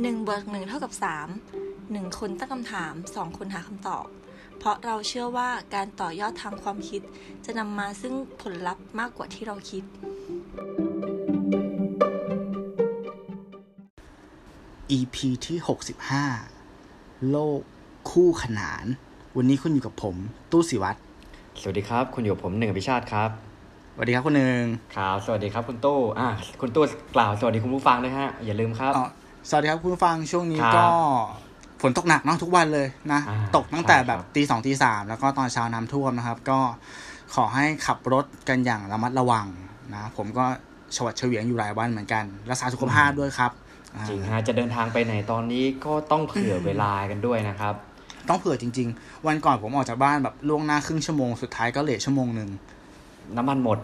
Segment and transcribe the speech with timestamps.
[0.00, 0.92] 1บวก1เท่ากับ
[1.54, 4.06] 3 1 คนตั้งคำถาม 2 คนหาคำตอบ
[4.58, 7.02] เพราะเราเชื่อว่าการต่อยอดทางความคิด
[7.44, 9.82] จะนำมาซึ่งผลลัพธ์มากกว่าที่เราคิด
[14.98, 15.16] EP
[15.46, 15.58] ที่
[16.44, 17.60] 65 โลก
[18.10, 18.84] คู่ขนาน
[19.36, 20.16] วันนี้คุณอยู่กับผม
[20.52, 20.98] ตู้สิวัตร
[21.60, 23.30] สวัสดีครับ คุณอยู่กับผมหนึ่งอภิชาติครับ
[23.94, 24.62] สวัสดีครับคุณหนึ่ง
[24.96, 26.28] ครับ สวัสดีครับคุณตู้อะ
[26.60, 29.06] คุณตู้กล่าวสวัสดีคุณผู้ฟังด้วยฮะ อย่าลืมครับอ๋อ
[29.48, 30.88] สวัสดีครับคุณผู้ฟังช่วงนี้ครับก็
[31.82, 36.58] ฝนตกหนักเนาะทุกวันเลยนะอ่าตกตั้งแต่ใช่ครับแบบตีสองตีสามแล้วก็ตอนเช้าน้ำท่วมนะครับ ก็
[37.34, 39.46] ขอให้ขับรถกันอย่างระมัดระวัง
[39.94, 40.44] นะ ผมก็
[40.96, 43.52] ชวัดเฉวียงอยู่หลายวันเหมือนกัน รักษาสุขภาพด้วยครับ
[43.94, 47.74] อ่าจริงฮะจะเดินทางไปไหนตอนนี้ก็ต้องเผื่อเวลากันด้วยนะครับ
[48.28, 52.50] ต้องเผื่อจริง ๆ วันก่อนผมออกจากบ้านแบบล่วงหน้าครึ่งชั่วโมงสุดท้ายก็เลทชั่วโมงหนึ่ง
[53.36, 53.78] น้ำมันหมด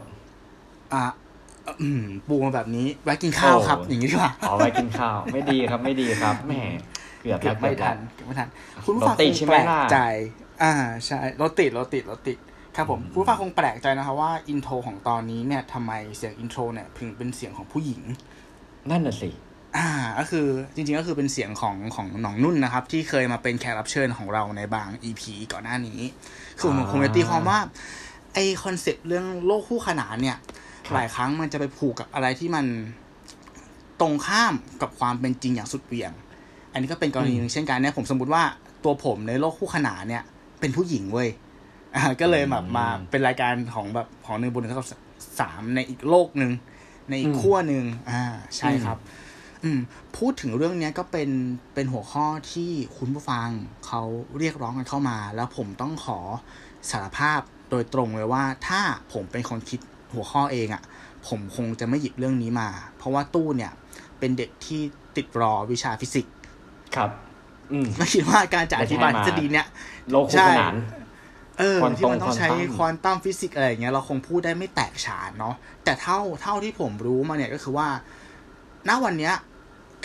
[0.92, 1.25] อะอืม
[2.28, 6.54] ปูมาแบบนี้ไว้กินข้าวครับโอ้อย่างนี้ดีกว่าเอาไว้กินข้าว ไม่ดีครับไม่ดีครับแหม
[7.20, 8.48] เกือบเกืแล้อวบเกืไม่อบแล้ทัวนเกือบไม่ทัน
[8.84, 9.98] คุณผู้ฟังรถติดคงใช่ไหมแปลกล่ะใจ
[10.62, 10.74] อ่า
[11.06, 12.38] ใช่รถติดรถติดรถติด
[12.76, 18.02] ครับผมคุณผู้ฟังคงแปลกใจนะครับว่าอินโทรของตอนนี้เนี่ยทำไมเสียงอินโทรเนี่ยถึงเป็นเสียงของผู้หญิง
[18.90, 19.30] นั่นน่ะสิ
[19.76, 26.00] อ่า ก็คือจริงๆก็คือเป็นเสียงของของหนองนุ่นนะครับ ที่เคยมาเป็นแขกรับเชิญของเราในบาง EP ก่อนหน้านี้
[26.58, 27.58] คือผมคงจะตีความว่า
[28.34, 30.36] ไอ้ concept เรื่องโลกคู่ขนานเนี่ย
[30.94, 32.66] หลายครั้งมันจะไปผูกกับอะไรที่มัน
[34.00, 36.12] ตรงข้ามกับความเป็นจริงอย่างสุดเหวี่ยง
[36.72, 38.42] อันนี้ก็เป็นกรณีหนึ่งเช่นกันเนี่ยผมสมมติว่า
[38.84, 40.22] ตัวผมในโลกคู่ขนานเนี่ย
[40.60, 41.28] เป็นผู้หญิงเว้ย
[41.94, 44.88] อ่าก็เลยแบบมาเป็นรายการของแบบของหนึ่งบวกหนึ่งเท่ากับ
[45.40, 46.52] สามในอีกโลกหนึ่ง
[47.08, 48.22] ในอีกขั้วหนึ่งอ่า
[48.56, 48.98] ใช่ครับ
[49.64, 49.78] อืม
[50.16, 51.30] พูดถึงเรื่องเนี้ยก็เป็น
[51.74, 53.48] เป็นหัวข้อที่คุณผู้ฟัง
[53.86, 54.02] เขา
[54.38, 56.18] เรียกร้องกันเข้ามา แล้วผมต้องขอ
[56.90, 58.80] สารภาพโดยตรงเลยว่า ถ้า
[59.12, 59.80] ผมเป็นคนคิด
[60.12, 60.82] หัวข้อเองอะ่ะ
[61.28, 62.68] ผมคงจะไม่หยิบเรื่องนี้มา
[62.98, 63.72] เพราะว่าตู้เนี่ย
[64.18, 64.80] เป็นเด็กที่
[65.16, 66.34] ติด ร วิชาฟิสิกส์
[66.96, 67.10] ครับ
[67.72, 69.66] อืมไม่คิดว่าการจะอธิบายทฤษฎีเนี่ย
[70.10, 70.74] โลกคู่ขนาน
[71.58, 75.54] เออควอนตัมที่มันต้องใช้ควอนตัมควอนตัมฟิสิกส์อะไรอย่างเงี้ยเราคงพูดได้ไม่แตกฉานเนาะ
[75.84, 77.88] แต่เท่าเท่าที่ผมรู้มาเนี่ยก็คือว่า
[78.88, 79.34] ณวันเนี้ย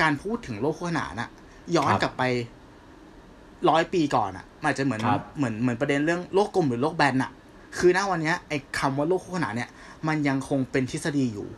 [0.01, 1.29] การพูดถึงโลกคู่ขนานอะ
[1.75, 2.23] ย้อนกลับไป
[3.69, 7.31] ร้อยปีก่อนอะมันอาจจะเหมือนครับเหมือนเหมือนประเด็นเรื่องโลกกลมหรือโลกแบนอะ
[7.77, 9.69] คือณวันเนี้ยไอ้คำว่าโลกคู่ขนานเนี่ย
[10.07, 11.49] มันยังคงเป็นทฤษฎีอยู่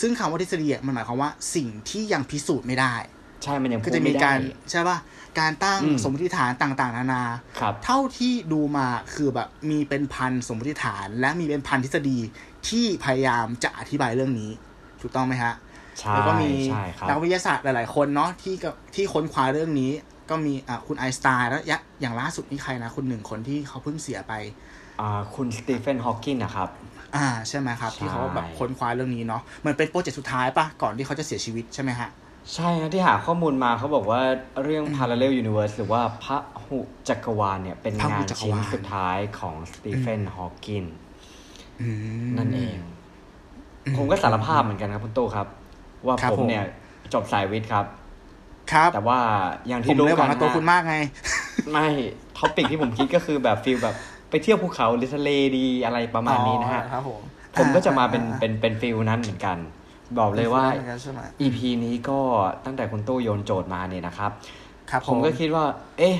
[0.00, 2.94] ซึ่งคำว่าทฤษฎีอะมันหมายความว่าสิ่งที่ยังพิสูจน์ไม่ได้
[3.42, 4.38] ใช่มันยังพูก็ดจะมีไม่ได้การ
[4.70, 4.98] ใช่ป่ะ
[5.40, 7.24] การตั้งอืมสมมติฐานต่างๆ นานา
[7.60, 12.18] ครับเท่าที่ดูมาคือแบบมีเป็นพันสมมติฐาน และมีเป็นพันทฤษฎี
[12.68, 14.50] ที่พยายามจะอธิบายเรื่องนี้
[15.00, 15.54] ถูกต้องไหมฮะ
[15.98, 19.90] ใช่แล้วก็มีใช่ครับนักวิทยาศาสตร์หลาย ๆ คนเนาะที่กับที่ค้นคว้าเรื่องนี้
[20.30, 24.32] ก็มีอะคุณไอน์สไตน์แล้วยะอย่างล่าสุดนี่ใครนะคุณหนึ่งคนที่เขาเพิ่งเสียไป
[25.00, 26.68] อ่าคุณสตีเฟนฮอว์กินนะครับ
[27.16, 32.08] อ่าใช่ไหมครับใช่ที่เขาแบบค้นคว้าเรื่องนี้เนาะเหมือนเป็น project สุดท้ายปะก่อนที่เขาจะเสียชีวิตใช่ไหมฮะ
[32.54, 34.20] ใช่นะที่หาข้อมูลมาเขาบอกว่า
[34.62, 36.78] เรื่อง Parallel Universe หรือว่าพระหุ
[37.08, 40.84] จักรวาลเนี่ย เป็นพระหุงานจักรชิ้นวาลสุดท้ายของสตีเฟนฮอว์กิน
[41.80, 41.88] อื
[42.24, 42.76] มนั่นเอง
[43.96, 45.46] ผมก็สารภาพเหมือนกันครับคุณตู้ครับ
[46.06, 46.64] ว่าครับผมผมเนี่ย
[47.12, 47.84] จบสายวิทย์ครับ
[48.72, 49.18] ครับ แต่ว่า
[49.68, 50.96] อย่างผมที่รู้เลยหกัวังนกับตัวนะคุณมากไง
[51.72, 51.86] ไม่
[52.38, 53.96] ท็อปิกที่ผมคิดก็คือแบบฟีลแบบ
[54.32, 57.20] ไปเที่ยวภูเขาหรือทะเลดีอะไรประมาณนี้นะฮะอ๋อครับผม
[57.58, 59.58] ผมก็จะมาเป็นอ่เป็นเป็นฟีลนั้นเหมือนกัน
[60.18, 62.18] บอกเลยว่าหมือนกันใช่ไหม EP นี้ก็
[62.64, 64.30] ตั้งแต่คุณตู้โยนโจทย์มาเนี่ยนะครับ
[64.90, 65.64] ครับ ผมก็คิดว่า
[65.98, 66.16] เอ๊ะ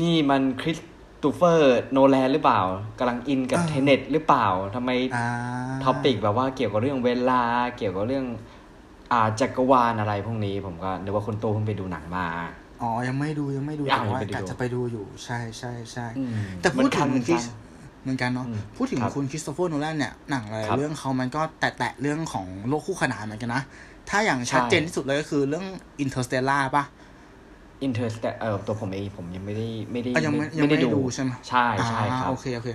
[0.00, 2.60] นี่มันคริสโตเฟอร์โนแลนหรือเปล่า
[2.98, 5.26] กำลังอินกับเทเน็ตหรือเปล่าทำไมอ่า
[5.84, 7.42] topic แบบว่าเกี่ยวกับเรื่องเวลา
[7.76, 8.26] เกี่ยวกับเรื่อง
[9.12, 12.26] อ่าจักรวาลอะไรพวกนี้ ผมก็นึกว่าคุณตู้เพิ่งไปดูหนังมา
[12.82, 17.44] อ๋อ ยังไม่ดูยังไม่ดูยังแต่ว่าไม่ได้ดูกะจะไปดูอยู่ ใช่ใช่ใช่อืมแต่พูดถึงเหมือนคริกันส
[18.02, 23.62] เหมือนกันเนาะอืมพูดถึงครับคุณคริสโตเฟอร์โนแลนเนี่ยหนังหลายครับเรื่องเขามันก็แตะๆเรื่องของโลกคู่ขนานเหมือนกันนะ
[24.10, 25.66] ถ้าอย่างใช่ชัดเจนที่สุดเลยก็คือเรื่อง
[26.04, 26.84] Interstellar ป่ะ
[27.82, 32.68] อินเทอร์สเออตัวผมเองผมยังไม่ได้ไม่ได้อะยังไม่ยังไม่ได้ดูใช่ไหมใช่ใช่ครับอ่าโอเคโอเค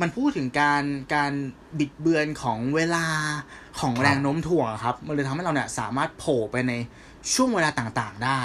[0.00, 0.82] มันพูดถึงการ
[1.14, 1.32] การ
[1.78, 3.06] บิดเบือนของเวลา
[3.80, 6.72] ของครับแรงโน้มถ่วงอะครับ มันเลยทำให้เราเนี่ยสามารถโผล่ไปใน
[7.34, 8.42] ช่วงเวลาต่างๆ ได้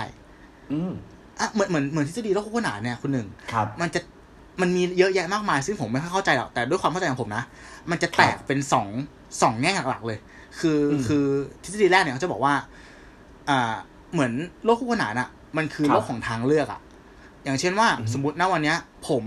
[0.74, 0.92] อืม
[1.40, 4.00] อะเหมือนเหมือนเหมือนทฤษฎีโลกคู่ขนานเนี่ยคุณหนึ่งครับมันจะ
[4.62, 7.44] มันมีเยอะแยะมากมายซึ่งผมไม่ค่อยเข้าใจหรอกแต่ด้วยความเข้าใจของผมนะ
[7.92, 8.88] มันจะแตกเป็นสอง
[9.42, 10.18] สองแง่หลักๆเลย
[10.60, 11.25] คืออมคือ
[11.64, 12.54] ทฤษฎีแรกเนี่ยเขาจะบอกว่า
[13.50, 13.74] อ่า
[14.14, 14.31] เหมือน
[14.64, 16.80] โลกคู่ขนานอะมันคือครับโลกของทางเลือกอะ
[17.44, 18.78] อย่างเช่นว่าอือฮึสมมติณวันเนี้ย
[19.10, 19.24] ผม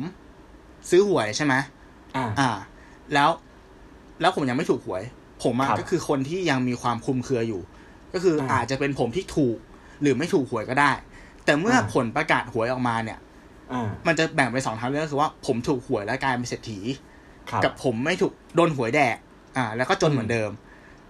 [0.90, 1.54] ซื้อหวยใช่ไหม
[2.16, 2.50] อ่าอ่า
[3.14, 3.30] แล้ว
[4.20, 5.02] แล้วผมยังไม่ถูกหวย
[5.44, 7.60] ผมอะครับก็คือคนที่ยังมีความคลุมเครืออยู่
[8.14, 9.58] ก็คืออาอาจจะเป็นผมที่ถูก
[10.02, 10.90] หรือไม่ถูกหวยก็ได้
[11.44, 13.18] แต่เมื่ออ่าผลประกาศหวยออกมาเนี่ย
[13.72, 16.78] อ่ามันจะแบ่งเป็นสองทางเลือกคือว่าผมถูกหวยและกลายเป็นเศรษฐี
[17.50, 19.16] ครับกับผมไม่ถูกโดนหวยแดก
[19.56, 20.50] อ่า แล้วก็จนเหมือนเดิม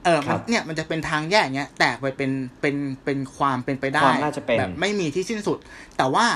[0.05, 2.31] เออมันครับเนี่ยมันจะเป็นทางแยกเงี้ยแตกไปเป็น
[2.61, 5.59] เป็นเป็นความเป็นไปได้ความน่าจะเป็นแบบไม่มีที่สิ้นสุด
[5.97, 6.27] แต่ว่า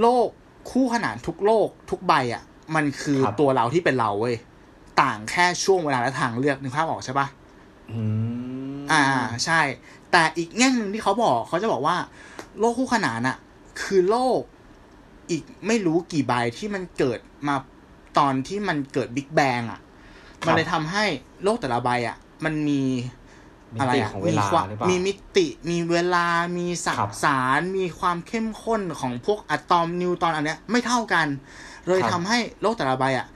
[0.00, 0.28] โลก
[0.70, 2.42] คู่ขนานทุกโลกทุกใบอะ
[2.74, 4.36] มันคือครับตัวเราที่เป็นเราเว้ย
[5.02, 7.26] ต่างแค่ช่วงเวลาและทางเลือกนึกภาพออกใช่ปะ
[7.90, 8.00] อื
[8.31, 8.31] ม
[8.92, 9.04] อ่า
[9.44, 9.60] ใช่
[10.12, 11.96] แต่อีกแง่หนึ่งที่เขาบอกเขาจะบอกว่า
[12.58, 13.36] โลกคู่ขนานอะ
[13.82, 14.40] คือโลก
[15.30, 17.18] อีกไม่รู้กี่ใบที่มันเกิด
[17.48, 17.56] มา
[18.18, 19.80] ตอนที่มันเกิดบิ๊กแบงอะ
[20.46, 21.04] มันเลยทำให้
[21.42, 22.82] โลกแต่ละใบอะมันมี
[23.74, 26.26] มิอะไรติอะของเวมีลาความหรือเปล่ามีมิติมีเวลา
[26.58, 31.26] มีสครับสาร มีความเข้มข้นของพวกอะตอมนิวตรอนอันเนี้ยไม่เท่ากัน
[31.86, 33.26] เลยครับทำให้โลกแต่ละใบอะ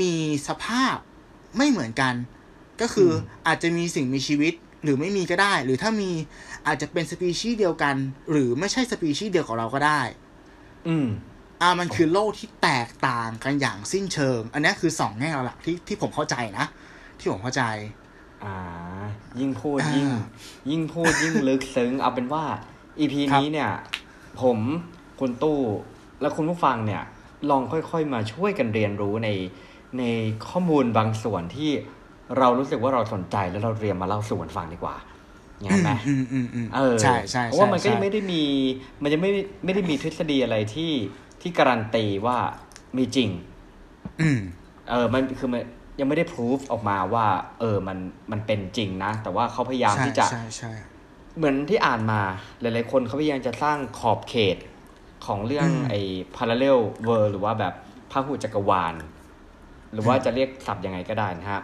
[0.00, 0.12] มี
[0.48, 0.94] สภาพ
[1.56, 2.14] ไม่เหมือนกัน
[2.80, 3.12] ก็คืออ
[3.46, 6.10] อาจจะมีสิ่งมีชีวิต หรือไม่มีก็ได้ หรือถ้ามี
[6.66, 7.96] อาจจะเป็นสปีชีส์เดียวกัน
[8.30, 10.00] หรือไม่ใช่สปีชีส์เดียวกับเราก็ได้
[10.88, 11.06] อืม
[11.60, 16.66] อ่ามันคือโลกที่แตกต่างกันอย่างสิ้นเชิง อันนี้คือสองแง่หลักๆที่ที่ผมเข้าใจนะ
[17.18, 17.62] ที่ผมเข้าใจ
[18.44, 18.54] อ่า
[19.40, 20.10] ยิ่งพูดอ่ายิ่ยิ่ง
[20.70, 22.44] ยิ่งพูดยิ่งลึกซึ้งเอาเป็นว่า
[22.98, 23.72] EP ครับนี้เนี่ย
[24.40, 24.58] ผม
[25.20, 25.60] คุณตู้
[26.20, 27.02] และคุณผู้ฟังเนี่ย
[27.50, 29.28] ลองค่อยๆมาช่วยกันเรียนรู้ใน
[29.98, 30.04] ใน
[30.48, 31.70] ข้อมูลบางส่วนที่
[32.38, 34.96] เรารู้สึกว่าเราสนใจแล้วเราเรียนมาเล่าสู่กันฟังดีกว่า
[35.60, 38.42] อย่างนั้นไหมอืมอืมอืมเออใช่ใช่เพราะว่ามันก็ใช่ยังไม่ได้มี
[39.02, 39.30] มันยังไม่
[39.64, 40.92] ไม่ได้มีทฤษฎีอะไรที่
[41.40, 42.38] ที่การันตีว่า
[42.96, 43.30] มีจริง
[44.20, 44.40] อืม
[44.90, 45.62] เออ มันคือมัน
[45.98, 47.26] ยังไม่ได้พิสูจออกมาว่า
[47.60, 47.98] เออ มัน
[48.30, 50.72] มันเป็นจริงนะ แต่ว่าเขาพยายามใช่ที่จะใช่ใช่
[51.36, 52.20] เหมือนที่อ่านมา
[52.60, 54.56] หลายๆคนเขาพยายามจะสร้างขอบเขต
[55.26, 56.00] ของเรื่องอืมไอ้
[56.36, 57.74] parallel world หรือว่าแบบ
[58.10, 58.94] พหุจักรวาล
[59.92, 61.60] หรือว่าจะเรียกศัพท์ยังไงก็ได้นะฮะ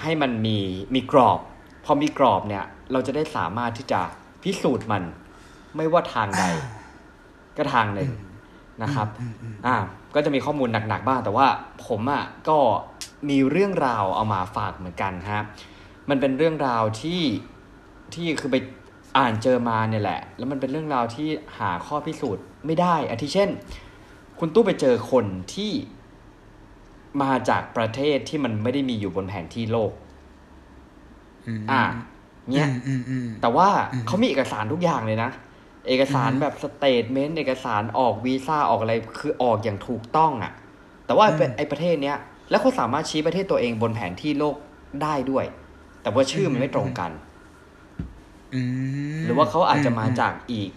[0.00, 0.58] ให้มันมี
[0.94, 1.40] มีกรอบ
[1.84, 4.00] พอมีกรอบเนี่ย เราจะได้สามารถที่จะ
[4.42, 5.02] พิสูจน์มัน
[5.76, 6.44] ไม่ว่าทางใด
[7.56, 8.10] ก็ทางหนึ่ง
[8.82, 9.76] นะครับอืมอืมอ่า
[10.14, 11.46] ก็จะมีข้อมูลหนักๆบ้าง แต่ว่า
[11.86, 12.58] ผมอะก็
[13.28, 15.42] มีเรื่องราวเอามาฝากเหมือนกันฮะ
[16.10, 17.22] มันเป็นเรื่องราวที่
[18.14, 18.56] ที่คือไป
[19.16, 23.50] อ่านเจอมาเนี่ยแหละ แล้วมันเป็นเรื่องราวที่หาข้อพิสูจน์ไม่ได้อาทิเช่น
[24.38, 25.24] คุณตู้ไปเจอคน
[25.54, 25.72] ที่
[27.22, 29.92] มาจากประเทศที่มันไม่ได้มีอยู่บนแผนที่โลก
[31.58, 31.82] มอ่า
[32.50, 35.30] เนี้ยอืมอืมอืมแต่ว่าอืมเขามีเอกสารทุกอย่างเลยนะ
[35.88, 40.52] เอกสารอืมแบบสเตทเมนต์เอกสารออกวีซ่าออกอะไรคือออกอย่างถูกต้องอะ่ะ
[41.06, 42.16] แต่ว่าอืมไอประเทศเนี้ย
[42.50, 44.56] แล้วเขาสามารถชี้ประเทศตัวเองบนแผนที่โลก
[45.02, 45.44] ได้ด้วย
[46.02, 47.10] แต่ว่าชื่อมันไม่ตรงกัน
[48.54, 48.60] อื
[49.16, 50.70] มหรือว่าเขาอาจจะมาจากอีก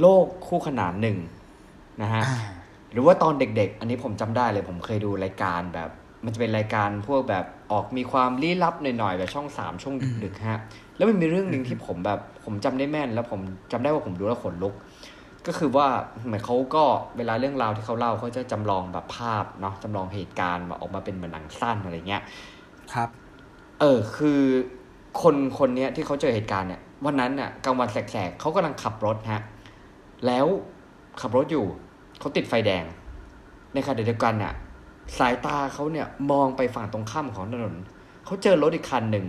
[0.00, 1.18] โลกคู่ขนานหนึ่ง
[2.02, 2.61] นะฮะอ่า
[2.92, 5.90] หรือว่าตอนเด็ก ๆ อันนี้ผมจำได้เลยผมเคยดูรายการแบบ
[6.24, 9.94] มันจะเป็นรายการพวกแบบออกมีความลี้ลับหน่อยๆแบบช่องสามช่วง
[10.24, 10.60] ดึกๆฮะ
[10.96, 13.40] แล้วมันมีเรื่องหนึ่งที่ผมแบบผมจำได้แม่น แล้วผม
[13.72, 14.74] จำได้ว่าผมดูแล้วขนลุก
[15.46, 15.86] ก็คือว่า
[16.26, 16.84] เหมือนเขาก็
[17.16, 22.22] เวลาเรื่องราวที่เขาเล่าเขาจะจำลองแบบภาพเนาะจำลองเหตุการณ์มาออกมาเป็นเหมือนหนังสั้นอะไรเงี้ย
[22.92, 23.08] ครับ
[23.80, 24.40] เออคือ
[25.22, 29.42] คนคนเนี้ยที่เขาเจอเหตุการณ์เนี่ยวันนั้นน่ะกลางวันแสกๆเขากำลังขับรถฮะ
[30.26, 30.46] แล้ว
[31.20, 31.66] ขับรถอยู่
[32.22, 32.84] เขาติดไฟแดง
[33.74, 34.54] ในขณะเดียวกันน่ะ
[35.18, 37.74] สายตาเขาเนี่ยมองไปฝั่งตรงข้ามของถนน
[38.24, 39.26] เขาเจอรถอีกคันหนึ่ง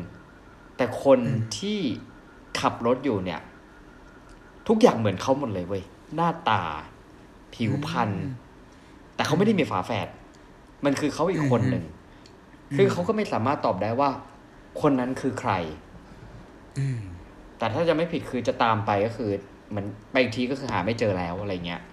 [0.78, 1.80] แต่คนอืมที่
[2.60, 3.42] ขับรถอยู่เนี่ย
[4.68, 5.84] ทุกอย่างเหมือนเขาหมดเลยเว้ย
[6.16, 6.64] หน้าตา
[7.54, 8.10] ผิวพรรณ
[9.16, 10.08] แต่เขาไม่ได้มีฝาแฝด
[10.86, 11.86] มันคือเขาอีกคนหนึ่ง
[12.78, 14.10] ซึ่งเขาก็ไม่สามารถตอบได้ว่า
[14.82, 15.52] คนนั้นคือใคร
[16.78, 17.00] อืม
[17.58, 19.30] แต่ถ้าจะไม่ผิดคือจะตามไปก็คือ
[19.70, 21.93] เหมือนไปอีกทีก็คือหาไม่เจอแล้วอะไรเงี้ยอืมอืมอ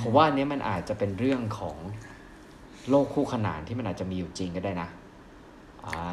[0.00, 1.76] ผมว่าอันเนี้ยมันอาจจะเป็นเรื่องของ
[2.90, 4.88] โลกคู่ขนานที่มันอาจจะมีอยู่จริงก็ได้นะ
[5.86, 6.04] อ่า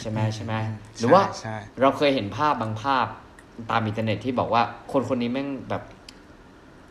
[0.00, 0.54] ใช่ไหมใช่ไหม
[0.98, 3.06] หรือว่าใช่เราเคยเห็นภาพบางภาพ
[3.70, 4.62] ตามอินเทอร์เน็ตที่บอกว่า
[4.92, 5.82] คนคนนี้แม่งแบบ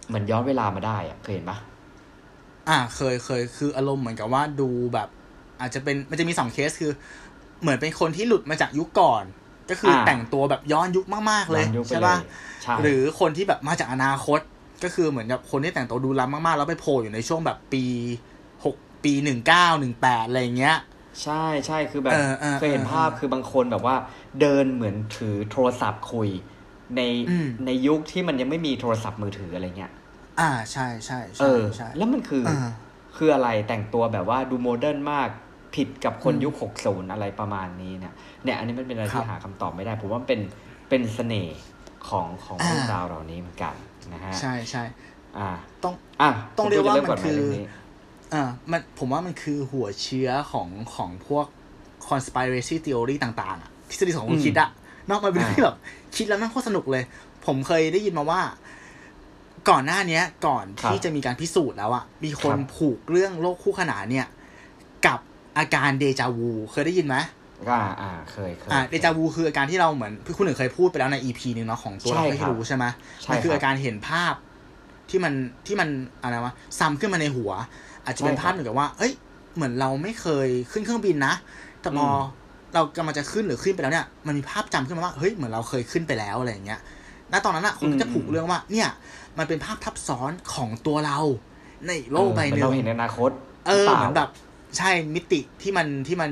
[0.08, 1.58] เหมือนย้อนเวลามาได้อะเคยเห็นปะ
[2.70, 5.08] อ่าเคยเคยคืออารมณ์เหมือนกับว่าดูแบบ
[5.62, 6.92] อาจจะเป็นมันจะมีสองเคสคือ
[7.62, 9.24] เหมือนเป็นคนที่หลุดมาจากยุคก่อน
[9.70, 12.20] ก็คืออาแต่งตัวแบบย้อนยุคมากๆเลยย้อนยุคไปเลย
[12.64, 14.40] ใช่ป่ะใช่หรือคนที่แบบมาจากอนาคต
[14.84, 17.84] ก็คือเหมือนกับคนที่แต่งตัวดูล้ำมากๆ แล้วไปโผล่อยู่ในช่วงแบบปี
[18.66, 20.78] หกปีหนึ่งเก้าหนึ่งแปดอะไรอย่างเงี้ย
[21.24, 23.96] ใช่ใช่คือแบบเออเออเคยเห็นเออภาพคือบางคนแบบว่า
[24.42, 26.30] เดินเหมือนถือโทรศัพท์คุย
[26.96, 29.92] ในอืมในยุคที่มันยังไม่มีโทรศัพท์มือถืออะไรเงี้ย
[30.40, 32.70] อ่าใช่ใช่เอใช่อใช่แล้วมันคือออ่า
[33.18, 35.30] คืออะไรแต่งตัวแบบว่าดูโมเดิร์นมาก
[35.76, 36.54] ผิดกับคนอืมยุค
[36.84, 38.14] 60 อะไรประมาณนี้เนี่ย
[38.44, 40.42] เนี่ยอันนี้มันเป็นอะไรครับที่หาคำตอบไม่ได้ ผมว่ามันเป็น
[40.90, 41.58] เป็นเสน่ห์
[42.10, 43.74] ของของอ่าเรื่องราวเหล่านี้เหมือนกัน
[44.14, 44.84] นะฮะใช่ใช่
[45.38, 45.50] อ่า
[45.84, 47.66] ต้องอะต้องเรียกว่าคุณจะมันคือเริ่ก่ไหเรื่องนี้
[48.34, 51.46] อ่ามันผมว่ามันคือหัวเชื้อของของพวก
[52.08, 54.70] conspiracy theory ต่างๆอะทฤษฎีสมคอืบมคิดอะ
[55.10, 55.78] นอกมันเป็นอ่าที่แบบ
[56.16, 57.04] คิดแล้วนั่งโคตรสนุกเลย
[57.46, 58.42] ผมเคยได้ยินมาว่า
[59.70, 64.28] ก่อนหน้าเนี้ย ก่อนที่จะมีการพิสูจน์แล้วอะมีคนผูกเรื่องโลกคู่ขนานเนี่ย
[65.06, 65.20] กับ
[65.58, 67.16] อาการเดจาวู เคยได้ยินไหม
[67.70, 72.86] อ่าอ่าเคยเคยอ่าเดจาวูคืออาการที่เราเหมือนคุณหนึ่งเคยพูดไปแล้วในอีพีหนึ่งเนาะของตัวเราใช่ไม่ครับรู้ใช่ไหม
[73.22, 74.34] ใช่มันคือครับอาการเห็นภาพ
[75.10, 75.34] ที่มัน
[75.68, 75.90] ที่มัน
[76.22, 77.52] อะไรวะซ้ำขึ้นมาในหัว
[78.06, 79.14] อาจจะเป็นใช่ครับภาพเหมือนกับว่า เอ้ย
[79.56, 81.34] เหมือนเราไม่เคยขึ้นเครื่องบินนะ
[81.82, 82.16] แต่พออม
[82.74, 86.80] เรากำลังจะขึ้นหรือขึ้นไปแล้วเนี่ยมันมีภาพจำขึ้นมาว่าเฮ้ยเหมือนเราเคยขึ้นไปแล้วอะไรอย่างเงี้ย
[87.32, 88.90] ณตอนนั้นอะคนก็จะผูกเรื่องว่า เนี่ย
[89.38, 91.20] มันเป็นภาพทับซ้อนของตัวเรา
[91.88, 93.30] ในโลกใบหเออนึ่เรางเห็นอนาคต
[93.68, 94.30] เออปล่าเหมือนแบบ
[94.78, 96.32] ใช่มิติที่มันที่มัน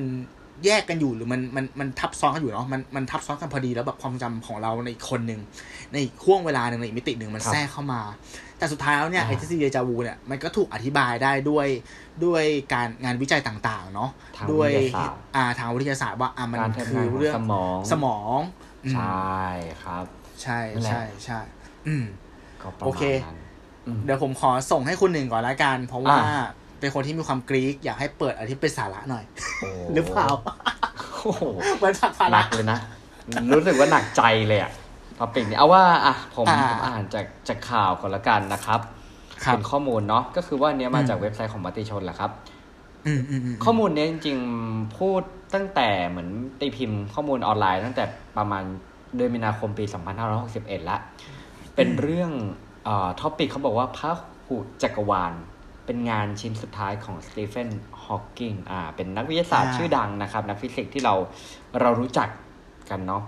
[0.66, 5.42] แยกกันอยู่หรือมันมันมันทับซ้อนกันอยู่เนาะมันมันทับซ้อนกันพอดีแล้วแบบความจำของเราในอีกคนหนึ่ง
[5.92, 8.02] ในอีกห้วงเวลาหนึ่งในอีกมิติหนึ่งมันครับแทรกเข้ามา
[8.58, 11.68] แต่สุดท้ายแล้วเนี่ยอ่าไอ้ทฤษฎีเดจาวูเนี่ยมันก็ถูกอธิบายได้ด้วย
[12.26, 12.44] ด้วย
[12.74, 18.40] การงานวิจัยต่างๆ เนาะทางด้วยวิทยาศาสตร์อ่าทางวิทยาศาสตร์ว่าอ่ามันคือการทำงานของเรื่องสมองสมอง
[18.86, 19.44] อืมใช่
[19.84, 20.06] ครับ
[20.42, 21.40] ใช่นั่นแหละใช่ใช่
[21.88, 22.04] อืม
[22.62, 23.38] ก็ประมาณนั้นโอเค
[23.88, 26.44] อืมเดี๋ยวผมขอส่งให้คุณหนึ่งก่อนละกัน เพราะว่าอ่า
[26.84, 29.24] เป็นคนที่มีความกรี๊กอยากให้เปิดอะไรที่เป็นสาระหน่อย
[29.60, 30.28] โอ้หรือเปล่า
[31.24, 31.44] โอ้โห
[31.78, 32.80] เหมือนผลักภาระหนักเลยนะ
[33.54, 34.72] รู้สึกว่าหนักใจเลยอะ
[35.20, 38.80] topic นี้เอาว่าอะผมอ่าผมอ่านจากจากข่าวก่อนละกันนะครับ
[39.46, 42.32] ครับเป็นข้อมูลเนาะก็คือว่าอันเนี้ยมาอืมจากเว็บไซต์ของมติชนแหละครับ
[43.08, 44.38] อืมอืมอืมข้อมูลเนี้ยจริง
[44.68, 45.22] ๆ พูด
[45.54, 48.04] ตั้งแต่เหมือนตีพิมพ์ข้อมูลออนไลน์ตั้งแต่
[48.38, 48.64] ประมาณ
[49.16, 49.86] เดือนมีนาคมปี
[50.38, 50.98] 2561ละ
[51.76, 52.32] เป็นเรื่อง
[52.86, 54.12] เอ่อ topic เขาบอกว่าพ
[54.48, 55.34] หุจักรวาล
[55.86, 57.70] เป็นงานชิ้นสุดท้ายของสตีเฟน
[58.04, 61.16] ฮอว์กิงอ่าเป็นนักวิทยาศาสตร์อ่าชื่อดังนะครับ นักฟิสิกส์ที่เรา
[61.82, 62.30] เรารู้จัก
[62.90, 63.24] กันเนาะ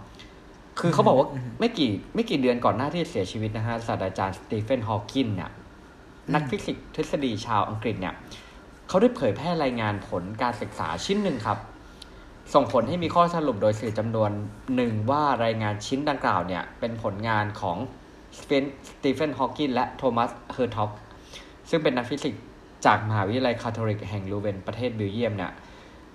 [0.79, 8.13] คือเขาบอกว่าอืมไม่กี่ไม่กี่เดือนก่อนหน้าที่จะเสียชีวิตนะฮะศาสตราจารย์สตีเฟนฮอว์กินเนี่ยอืมนักฟิสิกส์ทฤษฎีชาวอังกฤษเนี่ย
[8.87, 11.57] เขาได้เผยแพร่รายงานผลการศึกษาชิ้นหนึ่งครับ
[12.53, 14.31] ส่งผลให้มีข้อสรุปโดยสื่อจำนวน
[14.75, 17.77] หนึ่งว่ารายงานชิ้นดังกล่าวเนี่ย เป็นผลงานของ
[18.39, 18.41] ส
[19.03, 20.91] ตีเฟนฮอว์กินและโทมัสเฮอร์ท็อก
[21.69, 22.41] ซึ่งเป็นนักฟิสิกส์
[22.85, 25.51] จากมหาวิทยาลัยคาทอลิกแห่งลูเวนประเทศเบลเยียมเนี่ย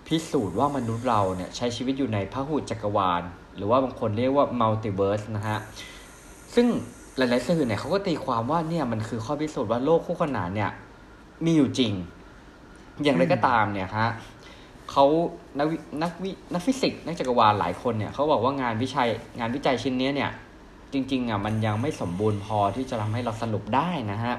[0.07, 3.23] พิสูจน์ว่ามนุษย์เราเนี่ยใช้ชีวิตอยู่ในพหุจักรวาล
[3.57, 5.59] หรือว่าบางคนเรียกว่า multiverse นะฮะ
[6.54, 6.66] ซึ่ง
[7.16, 10.71] หลายๆสื่อเนี่ยเขาก็ตีความว่าเนี่ยมันคือข้อพิสูจน์ว่าโลกคู่ขนานเนี่ย
[11.45, 11.92] มีอยู่จริง
[13.02, 14.09] อย่างไรก็ตามเนี่ยฮะ
[14.90, 15.04] เขา
[15.59, 20.30] นักวินักวินักฟิสิกส์นักจักรวาลหลายคนเนี่ยเขาบอกว่างานวิจัยงานวิจัยชิ้นนี้เนี่ย
[20.92, 24.35] จริงๆอะมันยังไม่สมบูรณ์พอที่จะทำให้เราสรุปได้นะฮะ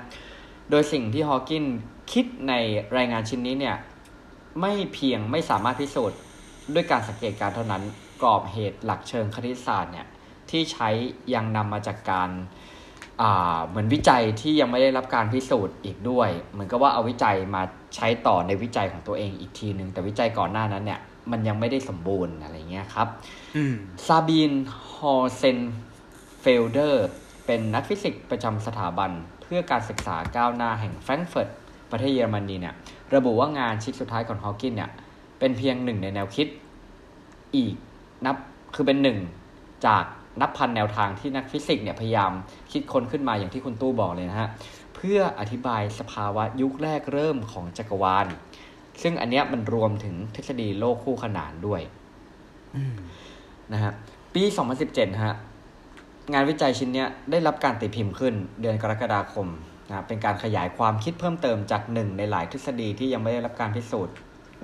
[0.72, 1.66] โดยสิ่งที่ฮอว์กิน
[2.12, 2.54] คิดใน
[2.98, 3.78] รายงานชิ้นนี้เนี่ย
[4.62, 6.20] ไม่เพียงไม่สามารถพิสูจน์
[6.74, 7.84] ด้วยการสังเกตการณ์เท่านั้น
[8.22, 10.08] กรอบเหตุหลักเชิงคณิตศาสตร์เนี่ย
[10.50, 10.90] ที่ใช้
[11.34, 12.30] ยังนำมาจากการ
[13.22, 17.62] อ่าเหมือนวิจัยที่ยังไม่ได้รับการพิสูจน์อีกด้วย เหมือนกับว่าเอาวิจัยมา
[17.96, 21.00] ใช้ต่อในวิจัยของตัวเองอีกทีหนึ่งแต่วิจัยก่อนหน้านั้นเนี่ย
[21.32, 23.08] มันยังไม่ได้สมบูรณ์อะไรเงี้ยครับ
[23.56, 23.76] อืม
[24.06, 24.54] ซาบีน
[24.94, 25.60] ฮอเซน
[26.42, 27.08] เฟลเดอร์
[27.46, 31.50] เป็นนักฟิสิกส์ประจำสถาบันเพื่อการศึกษาก้าวหน้าแห่งแฟรงก์เฟิร์ต
[31.92, 32.76] ประเทศเยอรมนีเนี่ย
[33.16, 34.90] ระบุว่างานชิ้นสุดท้ายของฮอว์กินเนี่ย
[35.40, 36.48] เป็นเพียงหนึ่งในแนวคิด
[37.56, 37.76] อีก
[38.26, 38.36] นับ
[38.76, 39.18] คือเป็นหนึ่ง
[39.86, 40.04] จาก
[40.42, 42.32] นับพันแนวทางที่นักฟิสิกส์เนี่ยพยายาม
[42.72, 44.50] คิดค้นขึ้นมาอย่างที่คุณตู้บอกเลยนะฮะ
[44.96, 48.28] เพื่ออธิบายสภาวะยุคแรกเริ่มของจักรวาล
[49.02, 51.82] ซึ่งอันเนี้ยมันรวมถึงทฤษฎีโลกคู่ขนานด้วย
[52.76, 52.94] อืม
[53.74, 53.92] นะฮะ
[54.34, 54.44] ปี
[54.84, 55.36] 2017ฮะ
[56.34, 59.48] งานวิจัยชิ้นนี้ได้รับการตีพิมพ์ขึ้นเดือนกรกฎาคม
[59.88, 64.16] นะเป็นการขยายความคิดเพิ่มเติมจากหนึ่งในหลายทฤษฎีที่ยังไม่ได้รับการพิสูจน์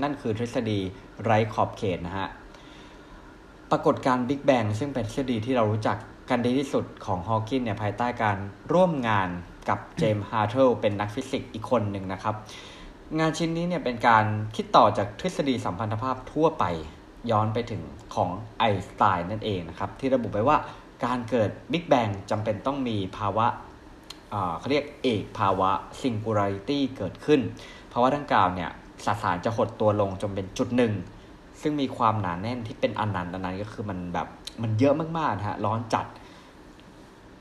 [0.02, 0.80] นั่นคือทฤษฎี
[1.24, 2.28] ไร้ขอบเขตนะฮะ
[3.72, 5.98] ปรากฏการบิ๊กแบงซึ่งเป็นทฤษฎีที่เรารู้จัก
[6.30, 8.38] กันดีที่สุดของฮอว์กินเนี่ยภายใต้การ
[8.74, 9.30] ร่วมงาน
[9.70, 12.36] กับเจมส์ฮาร์เทลเป็นนักฟิสิกส์อีกคนหนึ่งนะครับ
[13.20, 16.66] งานชิ้นนี้เนี่ยเป็นการคิดต่อจากทฤษฎีสัมพันธภาพทั่วไป
[17.32, 17.82] ย้อนไปถึง
[18.16, 20.58] ของไอน์สไตน์นั่นเองนะครับ ที่ระบุไว้ว่า
[21.06, 23.48] การเกิดบิ๊กแบงจำเป็นต้องมีภาวะ
[24.60, 25.70] เขาเรียกเอกภาวะ
[26.02, 27.40] singularity เกิดขึ้น
[27.94, 28.70] ภาวะดังกล่าวเนี่ย
[29.06, 30.94] สสารจะหดตัวลงจนเป็นจุดหนึ่ง
[31.62, 34.28] ซึ่งมีความหนาแน่นที่เป็นอนันต์อนันต์ก็คือมันแบบ
[34.62, 36.06] มันเยอะมากๆนะฮะร้อนจัด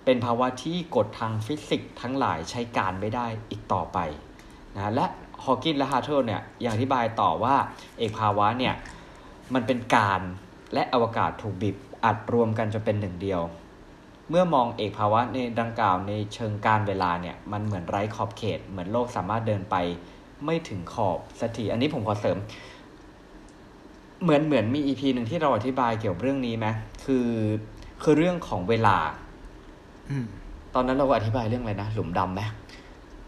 [0.04, 3.98] เป็นภาวะที่กฎทางฟิสิกส์ทั้งหลายใช้การไม่ได้อีกต่อไป
[4.74, 5.06] นะและ
[5.44, 7.54] ฮอว์กินและฮาร์เทลเนี่ยยังอธิบายต่อว่า
[7.98, 8.74] เอกภาวะเนี่ย
[9.54, 10.20] มันเป็นกาล
[10.74, 13.40] และอวกาศถูกบีบ อัดรวมกันจนเป็นหนึ่งเดียว
[14.30, 19.76] เมื่อมองเอกภาวะในดังกล่าวในเชิงกาลเวลาเนี่ยมันเหมือนไร้ขอบเขต เหมือนโลกสามารถเดินไป
[20.44, 22.38] ไม่ถึงขอบสักทีอันนี้ผมขอเสริม
[24.22, 26.66] เหมือนเหมือนมี EP หนึ่งที่เราอธิบายเกี่ยวกับเรื่องนี้ไหม
[27.04, 27.28] คือ
[28.02, 28.96] คือเรื่องของเวลา
[30.10, 30.26] อืม
[30.74, 32.40] ตอนนั้นเราก็อธิบายเรื่องอะไรนะหลุมดำไหม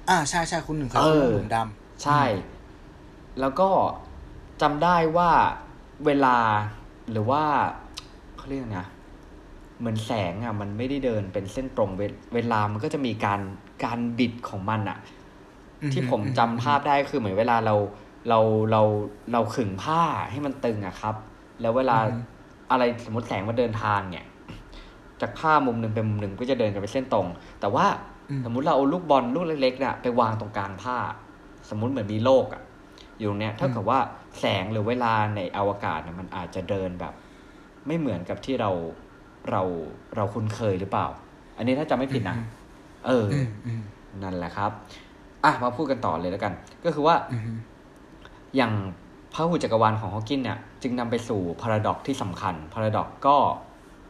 [0.08, 1.58] อ่าใช่ใช่คุณหนึ่งเคยเอพูดอเรื่องหลุมด
[2.04, 2.22] ใช่
[3.40, 3.68] แล้วก็
[4.62, 5.30] จำได้ว่า
[6.06, 6.36] เวลา
[7.10, 7.44] หรือว่า
[8.48, 8.86] เขาเรียกนะ
[9.78, 12.02] เหมือนแสงอะ มันไม่ได้เดินเป็นเส้นตรงเว
[12.34, 13.40] เวลามันก็จะมีการ
[13.84, 17.74] การบิดของมันอะำที่ผมจำภาพได้คือเหมือนเวลาเรา
[18.28, 18.40] เรา
[18.70, 18.82] เรา
[19.32, 21.14] เราขึงผ้าให้มันตึงอะครับ
[21.60, 22.20] แล้วเวลาอืม
[22.70, 24.26] อะไรสมมติแสงมาเดินทางเนี่ย
[25.20, 27.26] จากผ้ามุมหนึ่งเป็นมุมหนึ่งก็จะเดินกันไปเส้นตรง
[27.60, 27.86] แต่ว่า
[28.30, 30.96] อืมสมมุติเราเอาลูกบอลลูกเล็กๆเนี่ยไปวางตรงกลางผ้า
[31.70, 32.62] สมมุติเหมือนมีโลกอะ
[33.18, 33.98] อยู่ตรงเนี้ยเท่ากับว่า
[34.40, 37.14] แสงหรือเวลาในอวกาศเนี่ยมันอาจจะเดินแบบ
[37.88, 38.70] ไม่เหมือนกับที่เรา
[39.50, 39.62] เรา
[40.16, 41.06] เราคุ้นเคยหรือเปล่า
[41.56, 42.36] อันนี้ถ้าจำไม่ผิดนะ
[43.06, 43.82] เออออืมอืม
[44.22, 44.70] นั่นแหละครับ
[45.44, 46.52] อะมาพูดกันต่อเลยแล้วกัน
[46.84, 47.40] ก็คือว่าอืม
[48.56, 48.72] อย่าง
[49.34, 53.36] พระหูจักรวาลของฮอว์กินเนี่ย จึงนำไปสู่พาราดอกที่สำคัญพาราดอกก็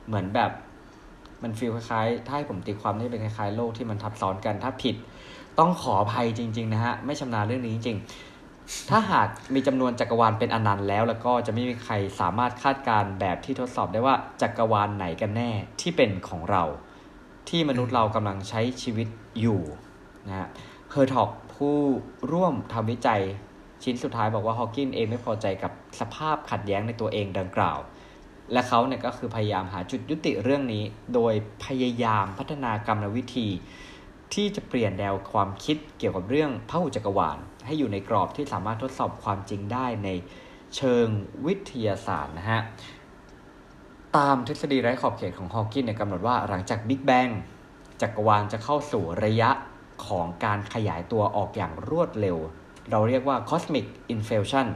[0.07, 0.51] เหมือนแบบ
[1.43, 4.97] มันฟีลคล้ายๆ ถ้าให้ผมตีความนี่เป็นคล้ายๆ โลกที่มันทับซ้อนกันถ้าผิด
[5.59, 8.28] ต้องขออภัยจริง ๆ นะฮะ ไม่ชำนาญเรื่องนี้จริงๆ
[8.91, 16.63] ถ้าหากมีจำนวนจักรวาลเป็นอนันต์แล้ว แล้วก็จะไม่มีใครสามารถคาดการณ์แบบที่ทดสอบได้ว่าจักรวาลไหนกันแน่ที่เป็นของเรา
[17.49, 19.09] ที่มนุษย์เรากำลังใช้ชีวิต
[19.41, 19.61] อยู่
[20.29, 20.49] นะฮะ
[20.91, 21.77] เฮอร์ท็อกผู้
[22.33, 23.23] ร่วมทำวิจัย
[23.85, 27.79] ชิ้นสุดท้ายบอกว่าฮอว์กินเองไม่พอใจกับสภาพขัดแย้งในตัวเองดังกล่าว
[28.53, 30.85] และเขาเนี่ยก็คือพยายามหาจุดยุติเรื่องนี้
[31.15, 31.35] โดย
[31.65, 33.49] พยายามพัฒนากรรมวิธี
[34.35, 40.09] ที่จะเปลี่ยนแนวความคิดเกี่ยวกับเรื่องพหุจักรวาล ให้อยู่ในกรอบที่สามารถทดสอบความจริงได้ใน
[40.77, 41.07] เชิง
[41.47, 42.61] วิทยาศาสตร์นะฮะ
[44.17, 47.29] ตามทฤษฎีไร้ขอบเขตของฮอว์กินเนี่ยกำหนดว่าหลังจากบิ๊กแบง
[48.03, 49.51] จักรวาลจะเข้าสู่ระยะ
[50.07, 52.37] ของการขยายตัวออกอย่างรวดเร็ว
[52.91, 54.67] เราเรียกว่า cosmic inflation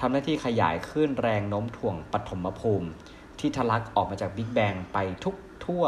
[0.00, 2.88] ทำหน้าที่ขยายขึ้นแรงโน้มถ่วงปฐมภูมิ
[3.38, 5.84] ที่ทะลักออกมาจากบิ๊กแบงไปทุกทั่ว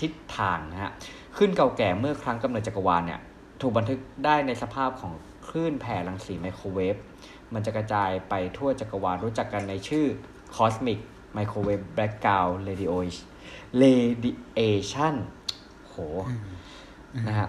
[0.00, 0.92] ทิศทางนะฮะ
[1.36, 3.20] ขึ้นเก่าแก่เมื่อครั้งกำเนิดจักรวาลเนี่ย
[3.60, 5.12] ถูกบันทึกได้ในสภาพของ
[5.48, 6.96] คลื่นแผ่รังสีไมโครเวฟ
[7.54, 10.06] มันจะกระจายไปทั่วจักรวาลรู้จักกันในชื่อ
[10.56, 10.98] Cosmic
[11.36, 13.26] Microwave Background Radiation
[13.82, 15.14] Radiation
[15.86, 15.94] โห
[17.28, 17.48] นะฮะ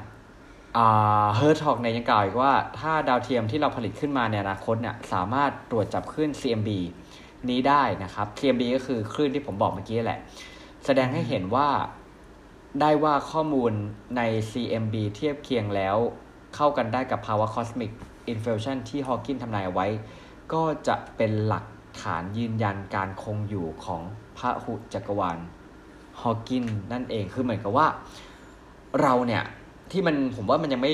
[1.36, 6.70] เฮิร์ทอกเนี่ยยังกล่าวอีกว่า ถ้าดาวเทียมที่เราผลิตขึ้นมาในอนาคตเนี่ยสามารถตรวจจับคลื่น CMB
[7.50, 10.20] นี้ได้นะครับ CMB ก็คือคลื่นที่ผมบอกเมื่อกี้แหละ
[10.86, 11.68] แสดงให้เห็นว่า
[12.80, 13.72] ได้ว่าข้อมูล
[14.17, 15.98] ใน CMB เทียบเคียงแล้ว
[16.56, 17.91] เข้ากันได้กับภาวะ Cosmic
[18.32, 19.88] Inflation ที่ฮอว์กินทำนายไว้
[20.54, 21.65] ก็จะเป็นหลัก
[22.02, 24.02] ฐานยืนยันการคงอยู่ของ
[24.38, 25.38] พระหุจักรวาล
[26.22, 27.88] ฮอว์กินนั่นเองคือเหมือนกับว่า
[29.02, 29.43] เราเนี่ย
[29.91, 30.93] ที่มันผมว่ามันยังไม่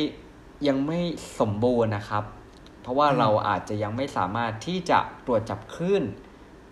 [0.67, 0.99] ยังไม่
[1.39, 2.23] สมบูรณ์นะครับ
[2.81, 6.03] เพราะว่าเราอาจจะยังไม่สามารถที่จะตรวจจับคลื่น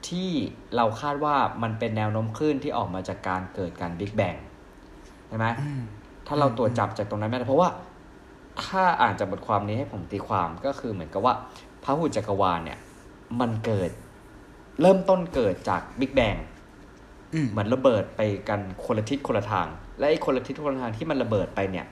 [0.10, 0.30] ที่
[0.76, 4.36] เราคาดว่ามันเป็นแนวโน้มคลื่นที่ออกมาจากการเกิดการบิ๊กแบง
[5.28, 5.82] ใช่ไหมอืม
[6.28, 7.70] ถ้าเราตรวจจับจากตรงนั้นไม่ได้เพราะว่า
[8.64, 11.34] ถ้าอ่านจากบทความนี้ให้ผมตีความก็คือเหมือนกับว่า
[11.84, 12.80] พระหุจักรวาลเนี่ย
[13.40, 13.90] มันเกิด
[14.82, 16.36] เริ่มต้นเกิดจากบิ๊กแบง
[17.34, 19.68] อืมเหมือนระเบิดไปกันคนละทิศคนละทาง
[20.00, 21.86] และไอ้คนละทิศคนละทางที่มันระเบิดไปเนี่ย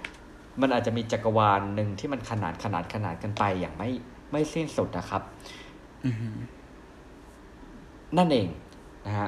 [0.61, 3.89] มันอาจจะมีจักรวาลหนึ่งที่มันขนาดขนาดขนาดกันไปอย่างไม่
[4.31, 5.21] ไม่สิ้นสุดนะครับ
[6.03, 6.35] อืม
[8.17, 8.47] นั่นเอง
[9.05, 9.27] นะฮะ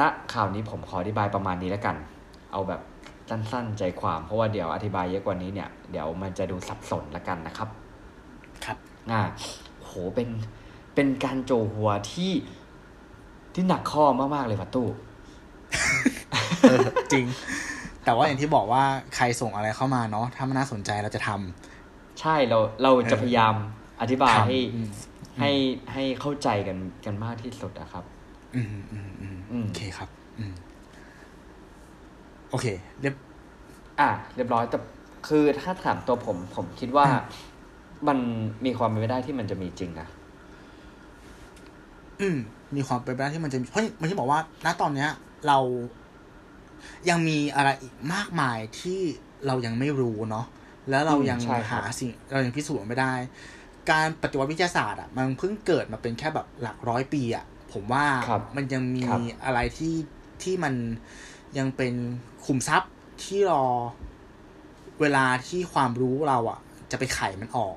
[0.00, 1.96] ณข่าวนี้ผมขออธิบายประมาณนี้แล้วกัน
[2.52, 2.80] เอาแบบ
[3.28, 7.68] สั้นๆใจความเพราะว่าเดี๋ยวอธิบายเยอะกว่านี้เนี่ย เดี๋ยวมันจะดูสับสนละกันนะครับ
[8.64, 8.76] ครับ
[9.10, 9.20] อ่า
[9.84, 10.28] โหเป็น
[10.94, 12.32] เป็นการโจหัวที่
[13.54, 14.88] ที่หนักข้อมากๆเลยฟัตตู้
[16.62, 16.78] เออ
[17.12, 17.24] จริง
[18.04, 18.82] แต่ว่าอย่างที่บอกว่า
[19.16, 23.54] ใครส่งอะไรเข้ามาเนาะถ้ามันน่าสนใจเราจะทำใช่เราเราจะพยายาม
[24.00, 24.90] อธิบายทำให้อืม
[25.40, 25.50] ให้
[25.92, 28.04] ให้เข้าใจกันกันมากที่สุดนะครับ
[28.54, 30.52] อืมอืมอืมอืมโอเคครับ อืม
[32.52, 32.66] โอเค
[33.00, 33.14] เรียบ
[34.00, 34.78] อะ เรียบร้อยแต่
[35.28, 37.06] คือถ้าถามตัวผม ผมคิดว่า
[38.08, 38.18] มัน
[38.64, 40.08] มีความเป็นไปได้ที่มันจะมีจริงนะ
[42.20, 42.38] อืม
[42.76, 45.10] มีความเป็นไปได้ที่มันจะมีเพราะมันที่บอกว่า ณตอนเนี้ย
[45.46, 45.58] เรา
[47.08, 49.00] ยังมีอะไรอีกมากมายที่
[49.46, 50.46] เรายังไม่รู้เนาะ
[50.90, 53.12] แล้วเรายังอืมใช่ครับหาสิ่งเรายังพิสูจน์ไม่ได้
[53.90, 59.94] การปฏิวัติวิทยาศาสตร์อะมันเพิ่งเกิดมาเป็นแค่แบบหลักร้อยปีอะผมว่าครับมันยังมีครับอะไรที่
[60.42, 60.74] ที่มัน
[61.58, 61.94] ยังเป็น
[62.44, 62.90] ขุมทรัพย์
[63.22, 63.64] ที่รอ
[65.00, 66.58] เวลาที่ความรู้เราอะ
[66.90, 67.76] จะไปไขมันออก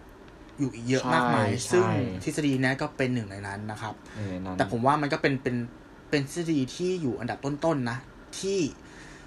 [0.59, 5.55] อยู่อีกเยอะมากมายใช่ซึ่งใช่ทฤษฎีเนี้ยก็เป็นหนึ่งในนั้นนะครับเออนั่นแต่ผมว่ามันก็เป็นเป็น
[6.09, 7.97] เป็นทฤษฎีที่อยู่อันดับต้นๆนะ
[8.39, 8.59] ที่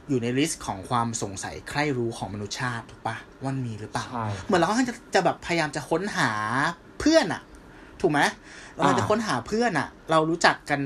[0.09, 6.31] อยู่ใน list ของความสงสัยใคร่รู้ของมนุษยชาติถูกปะว่ามันมีหรือเปล่าใช่เหมือนเราก็จะจะแบบพยายามจะค้นหา
[7.01, 7.43] เพื่อนอะ
[8.01, 8.21] ถูกไหม
[8.77, 10.81] เราจะค้นหาเพื่อนอะเรารู้จักกัน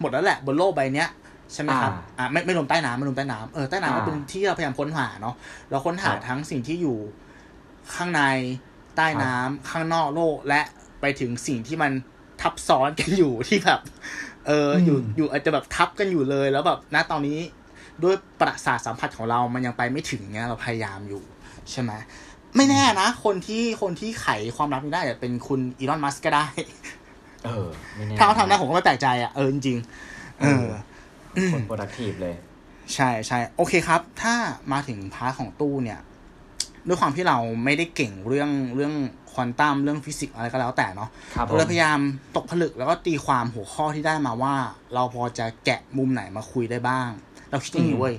[0.00, 1.08] หมดแล้วแหละ บนโลกใบเนี้ย
[1.52, 5.34] ใช่ไหมครับอ่าไม่ไม่รวมใต้น้ำไม่รวมใต้น้ำเออใต้น้ำก็เป็นที่เราพยายามค้นหาเนาะ
[5.70, 6.96] เราค้นหาทั้งสิ่งที่อยู่
[7.94, 8.22] ข้างใน
[8.96, 10.60] ใต้น้ำข้างนอกโลกและ
[11.00, 11.92] ไปถึงสิ่งที่มัน
[12.42, 13.80] ทับซ้อนกันอยู่ที่แบบ
[14.46, 17.38] เออออยู่อยู่อาจจะแบบทับกันอยู่เลย แล้วแบบณตอนนี้
[18.02, 21.22] ด้วยประสาทสัมผัสของเรามันยังไปไม่ถึงเงี้ยเราพยายามอยู่
[21.70, 21.92] ใช่ไหม
[22.56, 24.26] ไม่แน่นะ คนที่คนที่ไข
[24.56, 26.46] ความลับนี้ได้อาจจะเป็นคุณอีลอนมัสก์ก็ได้
[27.44, 30.66] เออไม่แน่ถ้าเขาทำได้ผมก็ไม่แปลกใจอะเออจริงๆเออ
[31.52, 32.34] คน productive เลย
[32.94, 34.34] ใช่ใช่โอเคครับ ถ้า
[34.72, 36.00] มาถึงพาร์ทของตู้เนี่ย
[36.86, 38.94] ด้วยความที่เราไม่ได้เก่งเรื่องเรื่อง
[39.32, 41.98] ควอนตัมเรื่องฟิสิกส์อะไรก็แล้วแต่เนาะครับผมเราเลยพยายาม
[42.36, 44.54] ตกผลึกแล้วก็ตีความหัวข้อที่ได้มาว่า
[44.94, 47.10] เราพอจะแกะมุมไหนมาคุยได้บ้าง
[47.50, 48.16] เราคิดอย่างนี้เว้ย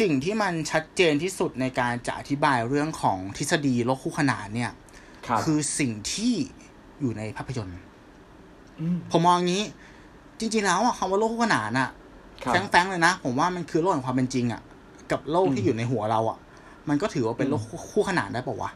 [0.00, 4.72] สิ่งที่มันชัดเจนที่สุดในการจะอธิบายเรื่องของทฤษฎีโลกคู่ขนานเนี่ย
[5.26, 6.34] ครับคือสิ่งที่
[7.00, 7.78] อยู่ในภาพยนตร์
[8.94, 9.64] มผมมองอย่างนี้
[10.38, 11.92] จริง ๆ แล้วอะคำว่าโลกคู่ขนานอะครับ
[12.70, 14.60] แฟงๆเลยนะ ผมว่ามันคือโลกแห่งความเป็นจริงอะ
[15.10, 16.38] กับโลกอืมที่อยู่ในหัวเราอะ
[16.88, 18.70] มันก็ถือว่าเป็นอืมโลกคู่ขนานได้ปะวะ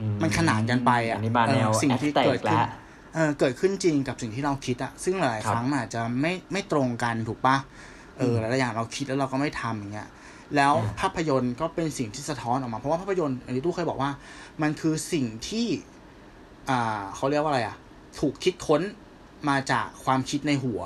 [0.00, 2.66] อืมันขนานกันไปอะอันนี้มาแนวเออสิ่งที่แอสแต็เกิดขึ้นแล้ว
[3.14, 7.56] เออเกิดขึ้นจริงกับสิ่งที่เราคิดอะซึ่งหลายครัๆบครั้งมันอาจจะไม่ไม่ตรงกันถูกปะ
[8.18, 10.08] เอออืมหลายๆอย่างเราคิดแล้วเราก็ไม่ทำอย่างเงี้ย
[10.56, 14.10] แล้วอ่าภาพยนตร์ก็เป็นสิ่งที่สะท้อนออกมา เพราะว่าภาพยนตร์อันนี้ตู้เคยบอกว่า
[14.62, 15.66] มันคือสิ่งที่
[16.70, 17.76] อ่าเขาเรียกว่าอะไรอะ
[18.20, 18.82] ถูกคิดค้น
[19.48, 20.80] มาจากความคิดในหัว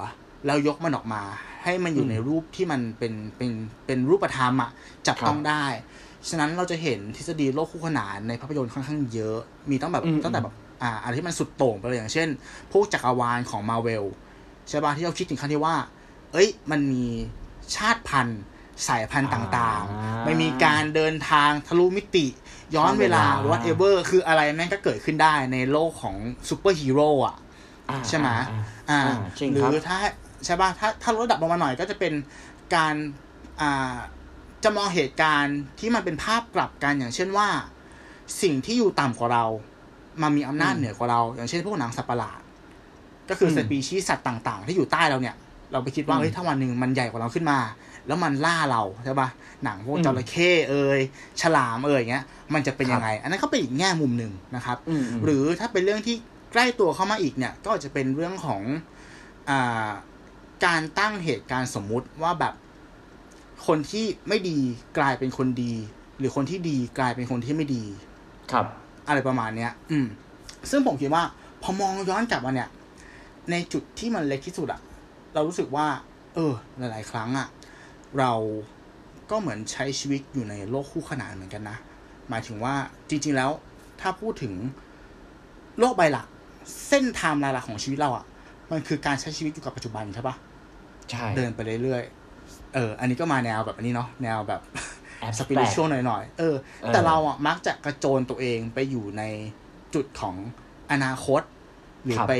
[0.46, 1.22] แล้วยกมันออกมา
[1.66, 3.50] ให้มันอยู่ในรูปที่มันเป็นเป็น
[3.86, 4.70] เป็นรูปธรรมอะ
[5.06, 5.64] จับต้องได้
[6.28, 9.38] ฉะนั้นเราจะเห็นทฤษฎีโลกคู่ขนานในภาพยนตร์ค่อนข้างเยอะ
[9.70, 12.28] มีตั้งแบบอืมตั้งแต่แบบอ่าอะไรที่มันสุดโต่งไปเลยอย่างเช่น
[12.72, 14.04] พวกจักรวาลของมาเวล
[14.68, 15.76] ใช่ป่ะที่เราคิดถึงขั้นที่ว่า
[16.32, 17.06] เอ้ย มันมี
[17.76, 18.40] ชาติพันธุ์
[18.88, 22.26] สายพันธุ์ต่างอ่าๆไม่มีการเดินทางทะลุมิติ
[22.76, 26.16] ย้อนเวลาย้อนเวลาหรือว่าเอเวอร์คืออะไรแม่งก็เกิดขึ้นได้ในโลกของ
[26.48, 27.36] ซูเปอร์ฮีโร่อะ
[27.90, 29.98] อ่าใช่ไหมอ่าอ่าอ่าจริงครับหรือถ้า
[30.44, 32.12] ใช่ป่ะถ้าถ้าลดระดับลงมาหน่อยก็จะเป็น
[32.74, 32.94] การ
[33.60, 33.96] อ่า
[34.64, 37.48] จะมองเหตุการณ์ที่มันเป็นภาพกลับกันอย่างเช่นว่า
[38.42, 39.44] สิ่งที่อยู่ต่ำกว่าเรา
[40.22, 42.40] มามีอำนาจอืมเหนือกว่าเรา อย่างเช่นพวกหนังสัตว์ประหลาด
[43.30, 45.34] ก็คืออมสปีชีส์สัตว์ต่าง ๆ ที่อยู่ใต้เราเนี่ย
[45.72, 47.58] เราไปคิดว่าอืมเฮ้ยถ้าวันหนึ่งมันใหญ่กว่าเราขึ้นมา
[48.06, 49.28] แล้วมันล่าเราใช่ป่ะ
[49.64, 51.00] หนังพวกอืมจระเข้เอ่ย
[51.40, 56.16] ฉลามเอ่ยอย่างเงี้ย มันจะเป็นครับยังไง อันนั้นก็เป็นอีกแง่มุมหนึ่งนะครับอืมมหรือถ้าเป็นเรื่องที่
[56.52, 58.62] ใกล้ตัวเข้ามาอีกเนี่ย ก็อาจจะเป็นเรื่องของ
[59.50, 59.88] อา
[60.64, 62.54] การตั้งเหตุการณ์สมมุติว่าแบบ
[63.66, 64.58] คนที่ไม่ดี
[64.98, 65.72] กลายเป็นคนดี
[66.18, 67.84] หรือคนที่ดีกลายเป็นคนที่ไม่ดี
[68.52, 68.66] ครับ
[69.08, 70.06] อะไรประมาณเนี้ย อืม
[70.70, 71.24] ซึ่งผมคิดว่า
[71.62, 72.68] พอมองย้อนกลับมาเนี่ย
[73.50, 74.80] ในจุดที่มันเล็กที่สุดอะ
[75.34, 75.86] เรารู้สึกว่า
[76.34, 77.48] เออ หลาย ๆ ครั้งอะ
[78.18, 78.32] เรา
[79.30, 81.76] ก็เหมือนใช้ชีวิตอยู่ในโลกคู่ขนานเหมือนกันนะ
[82.28, 82.74] หมายถึงว่า
[83.08, 83.50] จริง ๆ แล้ว
[84.00, 84.52] ถ้าพูดถึง
[85.78, 86.26] โลกใบหลัก
[86.88, 88.24] เส้นไทม์ไลน์หลักของชีวิตเราอะ
[88.70, 90.45] มันคือการใช้ชีวิตอยู่กับปัจจุบันใช่ปะใช่
[91.36, 94.60] เดินไปเรื่อยๆเออ อันนี้ก็มาแนวแบบอันนี้เนาะแนวแบบ
[95.26, 99.22] Abstract spiritual หน่อยๆเออเออ แต่เราอะมักจะกระโจนตัวเองไปอยู่ใน
[99.94, 100.36] จุดของ
[100.92, 101.42] อนาคต
[102.04, 102.34] หรือครับไป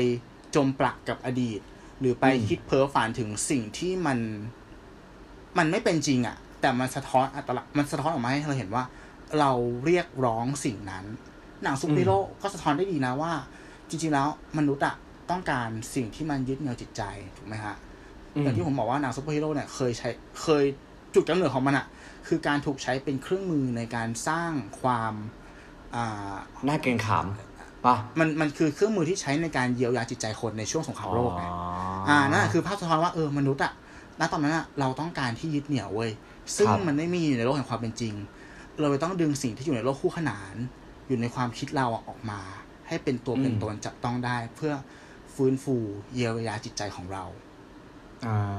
[0.55, 1.59] จมปลักกับอดีต
[1.99, 4.19] หรือไปอืมคิดเพ้อฝันถึงสิ่งที่มัน
[5.57, 8.83] มันไม่เป็นจริงอะ แต่มันสะท้อนอัตลักษณ์มันสะท้อนออกมาให้เราเห็นว่า
[9.39, 9.51] เรา
[9.85, 11.05] เรียกร้องสิ่งนั้น
[11.63, 13.31] หนังซูเปอร์ฮีโร่ก็สะท้อนได้ดีนะว่า
[13.89, 14.27] จริง ๆแล้ว
[14.57, 14.95] มนุษย์อะ
[15.29, 17.01] ต้องการสิ่งที่มันยึดเหนี่ยวจิตใจ
[17.37, 17.75] ถูกไหมฮะ
[18.43, 20.09] อย่างที่ผมบอกว่าหนังซูเปอร์ฮีโร่เนี่ยเคยใช้
[20.41, 20.65] เคย
[21.15, 21.85] จุดกำเนิดของมันอะ
[22.27, 25.13] คือการถูกใช้เป็นเครื่องมือในการสร้างความ
[25.95, 26.35] อ่า
[26.67, 27.25] น่าเกรงขาม
[27.85, 31.43] ป่ะมันมันคือเครื่องมือที่ใช้ในการเยียวยาจิตใจคนในช่วงสงครามโลกไง
[32.09, 33.73] อ่านั่นนะคือภาพสะท้อนว่าเออมนุษย์อะ
[34.19, 36.11] ณตอนนั้นอะเราต้องการที่ยึดเหนี่ยวเว้ย
[36.57, 38.13] ซึ่งครับมันไม่มีอยู่ในโลกแห่งความเป็นจริง
[38.79, 40.55] เราเลยต้องดึงสิ่งที่อยู่ในโลกคู่ขนาน
[41.07, 42.41] อยู่ในความคิดเราอะออกมา
[42.87, 44.73] ให้เป็นตัวเป็นตนจับต้องได้ เพื่อ
[45.35, 45.75] ฟื้นฟู
[46.13, 47.46] เยียวยาจิตใจของเราา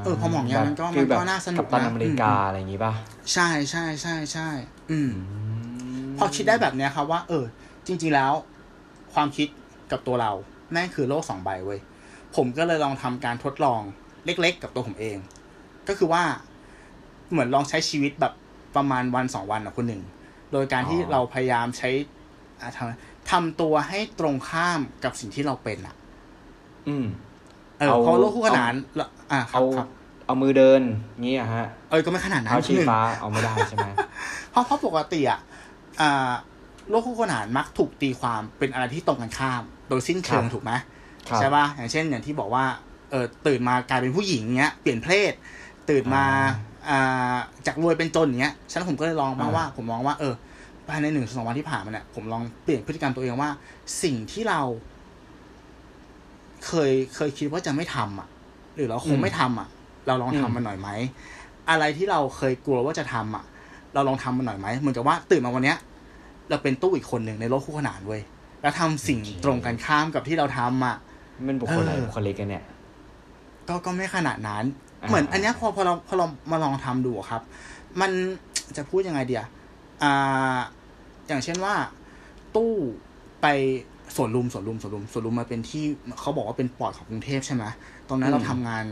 [0.04, 2.92] เออพอมองอย่างนั้นมันก็ฟีลแบบมันก็น่าสนุกกัปตันนะอเมริกาอืมอะไรอย่างงี้ป่ะ
[3.32, 4.48] ใช่ใช่ใช่ใช่
[4.90, 5.10] อืม
[6.18, 7.44] พอคิดได้แบบเนี้ยครับว่า เออ
[7.86, 8.32] จริง ๆแล้ว
[9.14, 9.48] ความคิด
[9.90, 10.32] กับตัวเรา
[10.72, 11.80] แม่งคือโลกสองใบเว้ย
[12.36, 13.80] ผมก็เลยลองทำการทดลอง
[14.24, 15.16] เล็ก ๆ กับตัวผมเอง
[15.88, 16.22] ก็คือว่า
[17.30, 18.32] เหมือนลองใช้ชีวิตแบบ
[18.76, 20.02] ประมาณวันสองวันกับคนหนึ่ง
[20.52, 21.90] โดยการที่อ๋อเราพยายามใช้
[22.60, 25.94] อ่าทำทำตัวให้ตรงข้ามกับสิ่งที่เราเป็นอะ
[26.88, 27.06] อืม
[27.78, 29.86] เออเอาเพราะโลกคู่ขนานละอ่าครัเอาบครับ
[30.26, 30.82] เอามือเดิน
[31.22, 33.88] งี้อะฮะ เออก็ไม่ขนาดนั้นเอาชี้หนึ่งฟ้าเอาไม่ได้ใช่ไหม
[34.50, 35.40] เพราะเพราะปกติอะ
[36.00, 36.30] อ่า
[36.90, 40.72] โลกคู่ขนานมักถูกตีความเป็นอะไรที่ตรงกันข้าม โดยสิ้นเชิงครับถูกไหม
[41.28, 42.64] ครับใช่ป่ะอย่างเช่น อย่างที่บอกว่า
[43.10, 45.32] เออตื่นมากลายเป็นผู้หญิงเงี้ยเปลี่ยนเพศ
[45.90, 46.24] ตื่นมา
[46.90, 47.34] อ่า
[47.66, 50.34] จากรวยเป็นจนอย่างเงี้ยฉะนั้นผมก็เลยลองมาอ่าว่า ผมมองว่าเออ
[50.88, 53.50] ภายในหนึ่งสองวันที่ผ่านมาเนี่ยผมลองเปลี่ยนพฤติกรรมตัวเองว่า
[54.02, 54.60] สิ่งที่เรา
[56.66, 58.28] เคยเคยคิดว่าจะไม่ทำอะ
[58.74, 59.68] หรือเราคงไม่ทำอะ
[60.06, 60.88] เราลองทำมันหน่อยไหม
[61.70, 63.44] อะไรที่เราเคยกลัวว่าจะทำอะ
[63.94, 65.78] เราลองทำมันหน่อยไหมเหมือนกับว่าตื่นมาวันเนี้ย
[66.50, 68.22] เราเป็นตู้อีกคนหนึ่งในโลกคู่ขนานเว้ย
[68.62, 70.96] แล้วทำสิ่งโอเคตรงกันข้ามกับที่เราทำอะ
[71.46, 72.64] มันบุคคลอะไรเออบุคลิกกันเนี่ย
[73.68, 74.64] ก็ก็ไม่ขนาดนั้น
[75.02, 77.42] อ่าเหมือน อันเนี้ยพอพอเราพอเรามาลองทำดูอะครับ
[78.00, 78.10] มัน
[78.76, 79.44] จะพูดยังไงเดีย
[80.02, 80.58] อ่า
[81.28, 81.74] อย่างเช่นว่า
[82.56, 82.72] ตู้
[83.42, 83.46] ไป
[84.16, 85.84] สวนลุมสวนลุมสวนลุมสวนลุมมาเป็นที่
[86.20, 87.64] เขาบอกว่าเป็นปอดของกรุงเทพใช่ไหม
[88.08, 88.84] ตอนนั้นเราทำงาน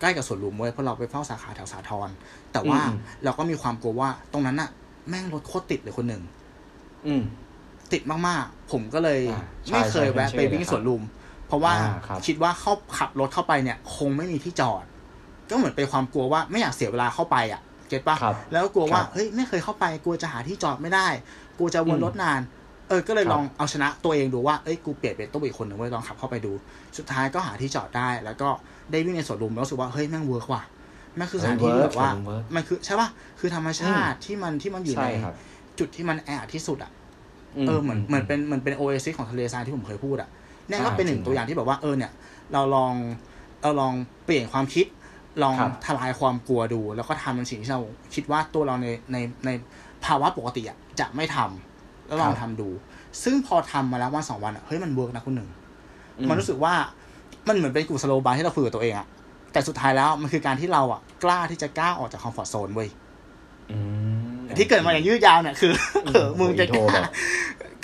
[0.00, 2.08] ใกล้กับสวนลุมเว้ยเพราะเราไปเฝ้าสาขาแถวสาทร
[2.52, 2.80] แต่ว่า
[3.24, 4.70] เราก็มีความกลัวว่าตรงนั้นอะ
[5.08, 6.22] แม่งรถโคตรติดเลยคนหนึ่ง
[7.06, 7.22] อืม
[7.92, 11.02] ติดมากๆ ผมก็เลยอ่าใช่ไม่เคยใช่แวะผมเชื่อไปวิ่งเลยครับสวนลุม
[11.46, 14.84] เพราะว่าอ่าครับคิดว่าเข้าขับรถเข้าไปเนี่ย คงไม่มีที่จอด
[15.50, 21.08] ก็เหมือนเป็นความกลัวว่าไม่อยากเสียเวลาเข้าไปอะ เก็ตปะครับแล้วก็กลัวว่าครับเฮ้ยไม่เคยเข้าไปกลัวจะหาที่จอดไม่ได้
[21.58, 22.40] กลัวจะวนอืมรถนาน
[22.90, 26.52] เออก็เลยครับลองเอาชนะตัวเองดูว่าเอ้ยกูเปลี่ยนเป็นกูอีกคนหนึ่งเว้ยลองขับเข้าไปดู
[26.98, 28.48] สุดท้ายก็หาที่จอดได้ แล้วก็
[28.92, 30.62] ได้วิ่งในสวนลุมแล้วรู้สึกว่าเฮ้ยแม่ง work ว่ะ
[31.16, 33.08] แม่งคือสถานที่ที่แบบว่า work มันคือใช่ปะ
[33.40, 35.34] คือธรรมชาติที่มันที่มันอยู่ใช่ในครับ
[35.78, 36.90] จุดที่มันแออัดที่สุดอะ
[37.66, 40.28] เออเหมือนเหมือนเป็นเหมือนเป็นโอเอซิสของทะเลทรายที่ผมเคยพูดอะ
[40.68, 42.12] เนี่ยก็อ่าเป็นหนึ่งจริงตัวอย่างที่แบบว่าเออเนี่ย
[42.52, 42.94] เราลอง
[43.62, 44.86] เราลองเปลี่ยนความคิด
[45.42, 47.82] ลองครับทลายความกลัวดู แล้วก็ทำในสิ่งที่เรา
[48.14, 49.50] คิดว่าตัวเราในในใน
[50.04, 51.69] ภาวะปกติอะจะไม่ทำ
[52.10, 52.68] แล้วลองทำดู
[53.22, 55.48] ซึ่งพอทำมาแล้ววันสองวันอะเฮ้ยมันเวิร์กนะคุณหนึ่ง
[56.18, 56.74] อืมันรู้สึกว่า
[57.48, 59.06] มันเหมือนเป็นกลุ่มสโลบาร์ที่เราคุยกับตัวเองอะ
[59.52, 62.88] แต่สุดท้ายแล้วมันคือการที่เราอะกล้าที่จะก้าวออกจากคอมฟอร์ทโซนเว้ย
[63.70, 63.76] อื
[64.32, 65.72] มที่เกิดมาอย่างยืดยาวเนี่ยคือ
[66.06, 67.06] เออมึงจะโทรกแบล้าบ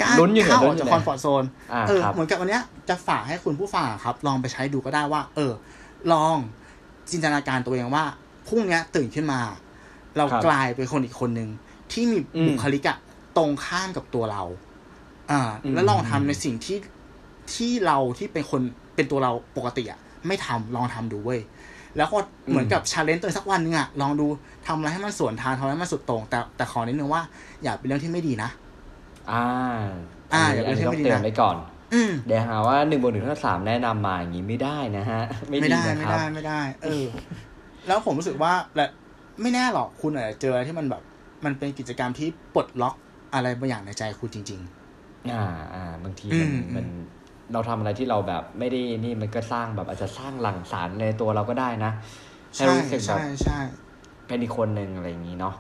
[0.01, 5.53] กล้าลุ้นอยู่เนี่ยเข้าอลุ้อกนอยู่จากเนี่ยคอมฟอร์ทโซนอ่าเออครับเหมือนกับวันเนี้ยจะฝากให้คุณผู้ฟังอะครับ ลองไปใช้ดูก็ได้ว่า เออ
[6.13, 6.37] ลอง
[7.11, 8.05] จินตนาการตัวเองว่า
[8.47, 9.41] พรุ่งเนี้ยตื่นขึ้นมา
[10.17, 11.49] เราครับกลายเป็นคนอีกคนหนึ่ง
[11.93, 12.99] ที่มีอืมบุคลิกอะ
[13.37, 14.43] ตรงข้ามกับตัวเรา
[15.31, 16.79] อ่าอืมแล้วลองทำในสิ่งที่
[17.55, 18.61] ที่เราที่เป็นคน
[18.95, 21.41] เป็นตัวเราปกติอะไม่ทำลองทำดูเว้ย
[21.97, 22.19] แล้วก็
[22.49, 24.27] เหมือนกับชาเลนจ์ตัวเองสักวันหนึงอะลองดู
[24.67, 27.23] ทำอะไรให้มันสวนทางทำอะไรให้มันสุดตรง แต่แต่ขอนิดนึงว่า
[27.63, 28.51] อย่าเป็นเรื่องที่ไม่ดีนะ
[29.31, 29.45] อ่า
[30.35, 31.57] อ่าอันนี้อย่าอันนี้ไปต้องเชื่อไม่ดีเตือนนะไว้ก่อน
[31.95, 37.05] อืมเดี๋ยวหาว่าหนึ่งบวกหนึ่งเท่ากับสามแนะนำมาอย่างนี้ไม่ได้นะฮะ ไม่ไม่ดีได้นะไม่ครับได้ไม่ได้ เออ
[37.87, 38.87] แล้วผมรู้สึกว่าและ
[39.43, 41.03] ไม่แน่หรอกคุณอาจจะเจออะไรที่มันแบบ
[41.45, 42.95] มันเป็นกิจกรรมที่ปลดล็อก
[43.37, 44.61] อะไรบางอย่างในใจคุณจริง
[45.31, 45.43] อ่า
[45.75, 46.87] อ่าบางทีอืมันมมัน
[47.53, 53.59] เราทำอะไรที่เราแบบไม่ได้นี่มันก็สร้างแบบอาจจะสร้างหลั่งสารในตัวเราก็ได้นะๆให้ใช่รู้สึกแบบใช่ใช่
[54.27, 55.55] เป็นอีกคนหนึ่งอะไรอย่างนี้เนาะ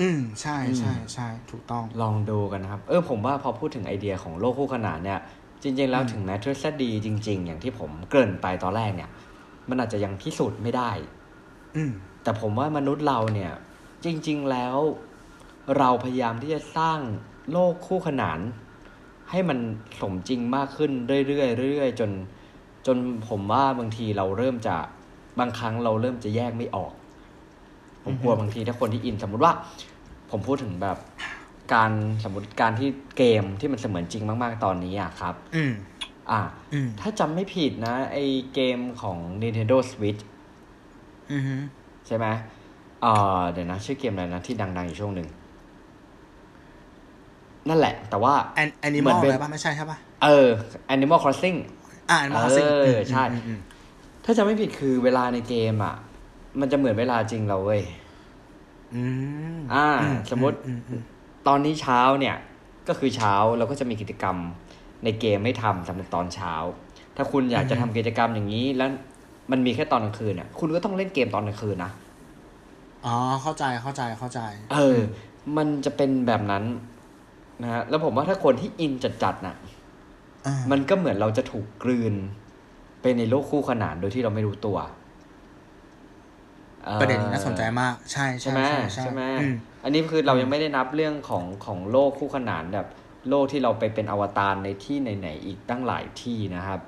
[0.00, 5.18] อืมใช่อืมใช่ใช่ถูกต้องลองดูกันนะครับ เออผมว่าพอพูดถึงไอเดียของโลกคู่ขนานเนี่ย
[5.62, 9.10] จริง ๆ แล้วอืมถึงแม้ทฤษฎีจริง ๆ อย่างที่ผมเกริ่นไปตอนแรกเนี่ย
[9.68, 10.90] มันอาจจะยังพิสูจน์ไม่ได้
[11.76, 13.52] อืมแต่ผมว่ามนุษย์เราเนี่ย
[14.04, 14.76] จริง ๆ แล้ว
[15.76, 16.98] เราพยายามที่จะสร้าง
[17.52, 18.40] โลกคู่ขนาน
[19.30, 19.58] ให้มัน
[20.00, 20.92] สมจริงมากขึ้น
[21.28, 22.10] เรื่อยๆเรื่อยๆจน
[22.86, 22.96] จน
[23.28, 24.76] ผมว่าบางทีเราเริ่มจะ
[25.38, 26.92] บางครั้งเราเริ่มจะแยกไม่ออก
[28.04, 29.52] ผมกลัวบางทีถ้าคนที่ in สมมุติว่า
[30.30, 30.98] ผมพูดถึงแบบ
[31.74, 31.92] การ
[32.24, 35.72] สมมติการที่เกมที่มันเสมือนจริงมาก ๆ ตอนนี้อะครับ อืม
[36.30, 36.40] อะ
[36.72, 38.18] อืมถ้าจำไม่ผิดนะ ไอ
[38.54, 40.22] เกมของ Nintendo Switch
[41.30, 41.56] อืมฮึ
[42.06, 42.26] ใช่ไหม
[43.02, 45.28] เอ่อเดี๋ยวนะ ชื่อเกมอะไรนะที่ดัง ๆ อยู่ช่วงหนึ่ง
[47.68, 50.48] นั่นแหละ แต่ว่าแอน Animal เหมือนเป็นอะไรป่ะไม่ใช่ใช่ป่ะเออ
[50.94, 51.58] Animal Crossing
[52.10, 53.24] อ่า Animal Crossing เออใช่
[54.24, 55.94] ถ้าจำไม่ผิดคือเวลาในเกมอะ
[56.60, 57.82] มันจะเหมือนเวลาจริงเราเว้ย
[58.94, 59.02] อื
[59.56, 59.86] มอ่า
[60.30, 61.02] สมมุติอือืม
[61.46, 62.36] ตอนนี้เช้าเนี่ย
[62.88, 64.36] ก็คือเช้าเราก็จะมีกิจกรรม
[65.04, 66.54] ในเกมให้ทำสำหรับตอนเช้า
[67.16, 68.88] ถ้าคุณอยากจะทำกิจกรรมอย่างนี้แล้ว
[69.50, 71.92] มันมีแค่ตอนกลางคืนเนี่ยคุณก็ต้องเล่นเกมตอนกลางคืนนะ
[73.06, 74.40] อ๋อเข้าใจเข้าใจเข้าใจ
[74.72, 74.98] เออ
[75.56, 76.64] มันจะเป็นแบบนั้น
[77.62, 78.92] นะฮะแล้วผมว่าถ้าคนที่อิน
[79.22, 79.56] จัดๆน่ะ
[80.46, 82.14] อ่ามันก็เหมือนเราจะถูกกลืน
[83.02, 84.78] ไปในโลกคู่ขนานโดยที่เราไม่รู้ตัว
[86.86, 92.86] อ่อประเด็นนี้น่าสนใจมาก ใช่ใช่ไหมใช่ใช่ไหมอืมอันนี้คือเรายังไม่ได้นับเรื่องของของโลกคู่ขนานแบบ
[93.28, 96.80] โลกที่เราไปเป็นอวตารในที่ไหนๆอีกตั้งหลายที่นะครับ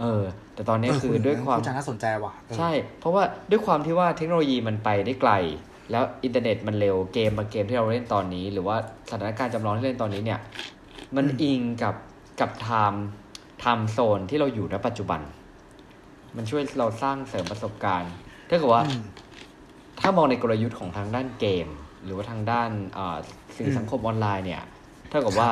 [0.00, 0.22] เออ
[0.54, 5.32] แต่ตอนนี้เออคือคุณด้วยความณน่าสนใจว่ะเออใช่ เพราะว่าด้วยความที่ว่าเทคโนโลยีมันไปได้ไกล
[5.90, 8.76] แล้วอินเทอร์เน็ตมันเร็วเกมบางเกมที่เราเล่นตอนนี้ หรือว่า
[9.10, 10.40] สถานการณ์จำลองที่เล่นตอนนี้เนี่ย
[11.16, 11.94] มันอิงกับ
[12.40, 15.20] กับ time time zone ที่เราอยู่ณปัจจุบัน
[16.36, 18.12] มันช่วยเราสร้างเสริมประสบการณ์
[18.48, 19.02] ถ้าเกิดว่าอืม
[20.00, 21.68] ถ้ามองในกลยุทธ์ของทางด้านเกม
[22.04, 23.16] หรือว่าทางด้านอ่า
[23.56, 24.62] สื่ออมสังคมออนไลน์เนี่ย
[25.08, 25.50] เท่ากับว่า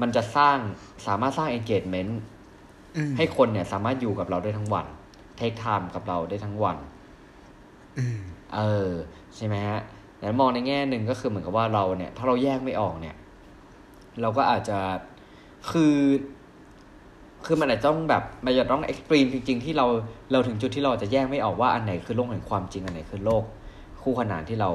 [0.00, 0.56] มันจะสร้าง
[1.06, 2.12] สามารถสร้าง engagement
[2.96, 4.86] อืมให้คนเนี่ย สามารถอยู่กับเราได้ทั้งวัน
[5.38, 6.76] take time กับเราได้ทั้งวัน
[7.98, 8.20] อืม
[8.56, 8.90] เออ
[9.36, 9.80] ใช่ไหมฮะ
[10.18, 13.16] แต่มองในแง่หนึ่งก็คือเหมือนกับว่าเราเนี่ย ถ้าเราแยกไม่ออกเนี่ย
[14.20, 14.78] เราก็อาจจะ
[15.70, 15.96] คือ
[17.44, 19.86] คือมันอาจจะต้องแบบมันจะต้องเอ็กซ์ตรีมจริง ๆ ที่เรา
[20.32, 23.44] เราถึงจุดที่เราจะแยกไม่ออกว่าอันไหนคือโลกแห่งความจริงอันไหนคือโลก
[24.02, 24.70] คู่ขนานที่เรา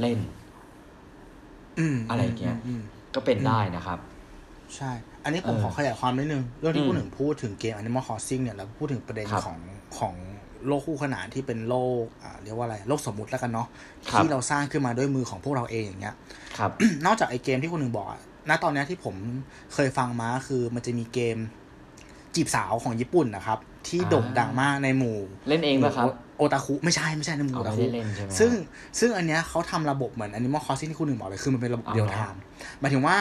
[0.00, 0.18] เล่น
[1.78, 2.82] อืมอะไรอย่างเงี้ยอืม
[3.14, 3.98] ก็เป็นได้นะครับ
[4.76, 4.90] ใช่
[5.24, 9.58] อันนี้ผมเออขอขยายความนิดนึง เรื่องที่อืมพูดถึงพูดถึงเกม Animal Crossing เนี่ย แล้วพูดถึงประเด็นครับของ
[9.98, 10.14] ของ
[10.66, 13.68] โลกคู่ขนานที่เป็นโลกอ่าเรียกว่าอะไร โลกสมมุติแล้วกันเนาะ
[14.10, 16.14] ครับที่เราสร้างขึ้นมาด้วยมือของพวกเราเองอย่างเงี้ย
[16.58, 16.70] ครับ
[17.06, 19.14] นอกจากไอเกมที่คนหนึ่งบอกอะณตอนเนี้ยที่ผม
[19.74, 21.38] เคยฟังมาคือมันจะมีเกม
[22.34, 26.06] จีบสาวของญี่ปุ่นนะครับ ที่อ่าโด่งดังมากในหมู่ เล่นเองป่ะครับ
[26.38, 28.50] โอตาคุไม่ใช่ไม่ใช่ในหมู่เอาโอตาไม่คุได้เล่นใช่ไหมซึ่ง
[28.98, 32.40] ซึ่งอันเนี้ยเขาทำระบบเหมือน Animal Crossing ที่คุณหนึ่งบอกเลยคือมันเป็นระบบอ๋อเดียวไทม์
[32.80, 33.16] หมายถึงว่า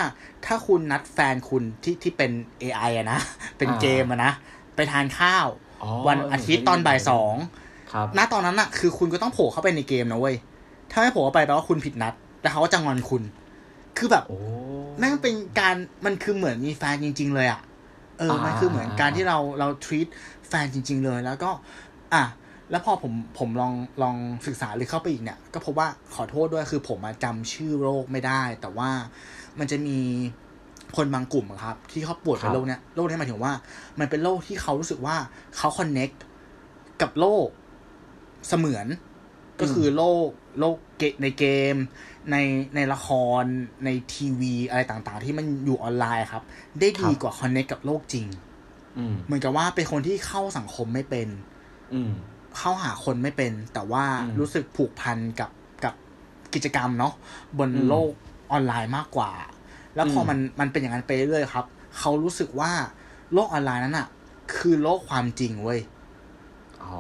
[0.46, 2.32] ถ้าคุณนัดแฟนคุณที่ที่เป็น
[2.64, 3.20] AI อะนะ
[3.58, 4.32] เป็นอ่าเกมอะนะ
[4.76, 5.71] ไปทานข้าวอ๋อ
[6.08, 7.36] วันอาทิตย์ตอนบ่ายสอง
[7.94, 10.36] ครับณตอนนั้นอะคือคุณก็ต้องโผล่เข้าไปในเกมนะเว้ย
[10.92, 13.24] ถ้าไม่โผล่เข้าไปแปลว่าคุณผิดนัด แล้วเขาก็จะงอนคุณ
[13.98, 14.40] คือแบบโอ้
[15.00, 17.62] แม่งเป็นการมันคือเหมือนมีแฟนจริง ๆ เลยอะ
[18.18, 20.08] เอออ่ามัมันคือเหมือนการที่เราเรา treat
[20.50, 21.52] แฟนจริง ๆ เลย แล้วก็
[22.14, 22.24] อะ
[22.72, 24.16] แล้วพอผมผมลองลอง
[24.48, 28.90] ศึกษาหรือเข้าไปอีกเนี่ย ก็พบว่าขอโทษด้วยคือผมอะจำชื่อโรคไม่ได้ แต่ว่า
[29.60, 30.00] มันจะมี
[30.98, 33.54] คนบางกลุ่มอะครับ ที่เขาป่วยเป็นโรคเนี้ยโรคเนี้ยหมายถึงว่า
[34.00, 35.16] มันเป็นโรคที่เขารู้สึกว่า
[35.58, 36.18] เขา connect
[37.02, 37.48] กับโลก
[38.48, 38.88] เสมือน
[39.60, 40.28] ก็คือโลก
[40.60, 41.76] โลกเกในเกม
[42.32, 42.36] ใน
[42.76, 43.08] ในละค
[43.42, 43.44] ร
[43.86, 46.44] ในทีวีอะไรต่างๆ ที่มันอยู่ออนไลน์ครับ
[46.80, 48.26] ได้ดีกว่า connect กับโลกจริง
[48.98, 51.28] อืมเหมือนกับว่าเป็นคนที่เข้าสังคมไม่เป็น
[51.94, 52.12] อืม
[52.58, 55.52] เข้าหาคนไม่เป็น แต่ว่าอืมรู้สึกผูกพันกับ
[55.84, 55.94] กับ
[56.54, 57.14] กิจกรรมเนาะ
[57.58, 58.12] บนอืมโลก
[58.52, 59.32] ออนไลน์มากกว่า
[59.96, 61.66] แล้วพออมมันมันเป็นอย่างนั้นไปเรื่อยๆครับ
[61.98, 62.72] เขารู้สึกว่า
[63.34, 64.08] โลกออนไลน์นั้นอะ
[64.56, 65.80] คือโลกความจริงเว้ย
[66.84, 66.96] อ๋อ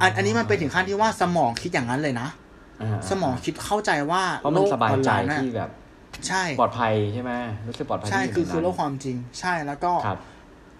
[0.00, 5.70] อันอันนี้มันไปถึงขั้นที่ว่าสมองคิดอย่างนั้นเลยนะาสมองคิดเข้าใจว่าเพราะมันสบายใจโลกออนไลน์น่ะที่แบบ
[6.28, 7.32] ใช่ปลอดภัยใช่ไหม
[7.68, 10.18] รู้สึกปลอดภัยใช่ที่ยู่คือในคือโลนั้นกความจริง ใช่แล้วก็ครับ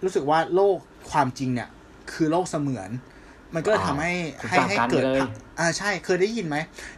[0.03, 0.77] รู้สึกว่าโลก
[1.11, 1.69] ความจริงเนี่ย
[2.13, 2.89] คือโลกเสมือน
[3.55, 5.21] มันก็เลยอ๋อทำให้คือให้กลับให้กันเกิดเลย
[5.59, 6.57] อ่าใช่เคยได้ยินไหม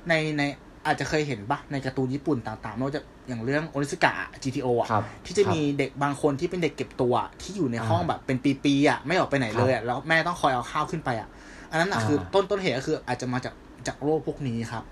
[0.09, 0.41] ในใน
[0.85, 4.13] อาจจะเคยเห็นปะในการ์ตูนญี่ปุ่นต่างๆไม่ว่าจะ อย่างเรื่องโอนิสกะ
[4.43, 11.27] GTO อะครับที่จะครับมีเด็กบางคนที่เป็นเด็กเก็บตัว ที่อยู่ในอ่าห้องแบบเป็นปีๆอะไม่ออกไปไหนครับเลยอะแล้วแม่ต้องคอยเอาข้าวขึ้นไปอะ
[11.71, 13.53] อันนั้นอะอ่าคือต้นต้นเหตุก็คืออาจจะมาจาก
[13.87, 14.83] จากโรคพวกนี้ครับ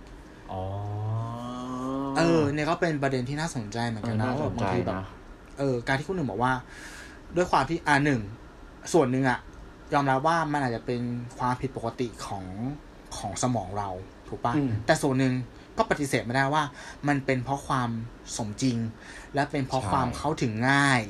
[0.51, 0.61] อ๋อ
[2.17, 5.05] เออเนี่ยก็เป็นประเด็นที่น่าสนใจเหมือนเอกัอนนะน่าสว่านบาใจงทีแบบนะ
[5.59, 6.53] เออการที่คุณหนึ่งบอกว่า
[7.35, 8.21] ด้วยความที่อ่าหนึ่ง
[8.93, 9.39] ส่วนหนึ่งอะ
[9.93, 11.01] ยอมรับว่ามันอาจจะเป็น
[11.37, 12.45] ความผิดปกติของ
[13.17, 13.89] ของสมองเรา
[14.27, 15.33] ถูกปะอืมแต่ส่วนหนึ่ง
[15.77, 16.63] ก็ปฏิเสธไม่ได้ว่า
[17.07, 17.89] มันเป็นเพราะความ
[18.37, 18.77] สมจริง
[19.35, 21.01] และเป็นเพราะใช่ความเข้าถึงง่าย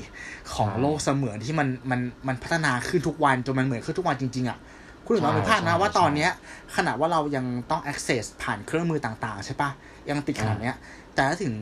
[0.54, 4.58] ของใช่โลกเสมือนที่มันมันมันพัฒนาขึ้นทุกวันจนมันเหมือนขึ้นทุกวันจริง ๆอะ
[5.06, 6.32] คุณหนึ่งลองนึกภาพนะใช่ว่าใช่ตอนเนี้ย
[6.76, 9.70] ขนาดว่าเรายังต้อง access ผ่านเครื่องมือต่างๆ ใช่ปะ
[10.10, 10.76] ยังติดขนาดเนี้ย
[11.16, 11.54] แต่ถ้าถึง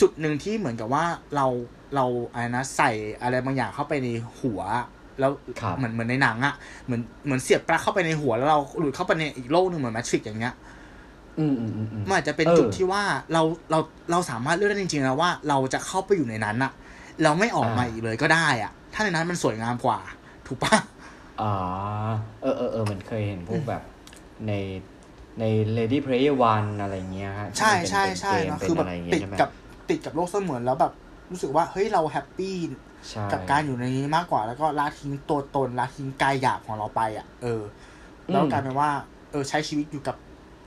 [0.00, 1.04] จุดหนึ่งที่เหมือนกับว่า
[1.36, 1.46] เรา
[1.94, 2.90] เราอะไรนะใส่
[3.22, 4.08] อะไรบางอย่างเข้าไปใน
[4.40, 4.60] หัว
[5.20, 10.74] แล้วครับเหมือนเหมือนในหนังอะเหมือนเหมือนเสียบปลั๊กเข้าไปในหัวแล้วเราหลุดเข้าไปในอีกโลกหนึ่งเหมือนแมทริกอย่างเงี้ยอื
[11.52, 13.78] มอืมอืมอืมมันอาจจะเป็นเออจุดที่ว่าเราเรา
[14.10, 16.72] เราสามารถเลือกได้จริงๆนะว่า เราจะเข้าไปอยู่ในนั้นอะ
[17.22, 19.98] เราไม่ออกมาอ่าอีกเลยก็ได้อะถ้าในนั้นมันสวยงามกว่า
[20.46, 20.76] ถูกปะ
[21.40, 21.52] อ่า
[22.42, 23.82] เออเออเออมันเคยเห็นพวกแบบ
[24.46, 24.52] ใน
[25.40, 25.44] ใน
[25.76, 29.50] Ready Player One อะไรเงี้ยฮะใช่ที่ใช่มันเป็นใช่เกมเนอะเป็นคือแบอะไรเงี้ยใช่ไหมกับ
[29.90, 30.92] ติดกับโลกเสมือนแล้วแบบ
[31.30, 32.56] รู้สึกว่าเฮ้ยเรา happy
[33.08, 37.62] ใช่กับการอยู่ในนี้มากกว่าแล้วก็ละทิ้งตัวตนละทิ้งกายหยาบของเราไปอะ เออ
[38.30, 38.90] แล้วกลายเป็นว่า
[39.30, 40.16] เออใช้ชีวิตอยู่กับ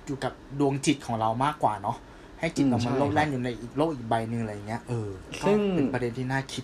[0.10, 1.98] อยู่กับดวงจิตของเรามากกว่าเนาะ
[2.40, 5.10] ให้จิตเรามันโลดแล่นอยู่ในอีกโลกอีกใบหนึ่งอะไรอย่างเงี้ยเออ
[5.42, 6.64] ก็เป็นประเด็นที่น่าคิด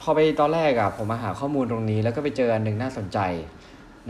[0.00, 3.18] พอไปตอนแรกอะผมมาหาข้อมูลตรงนี้ แล้วก็ไปเจออันหนึ่งน่าสนใจ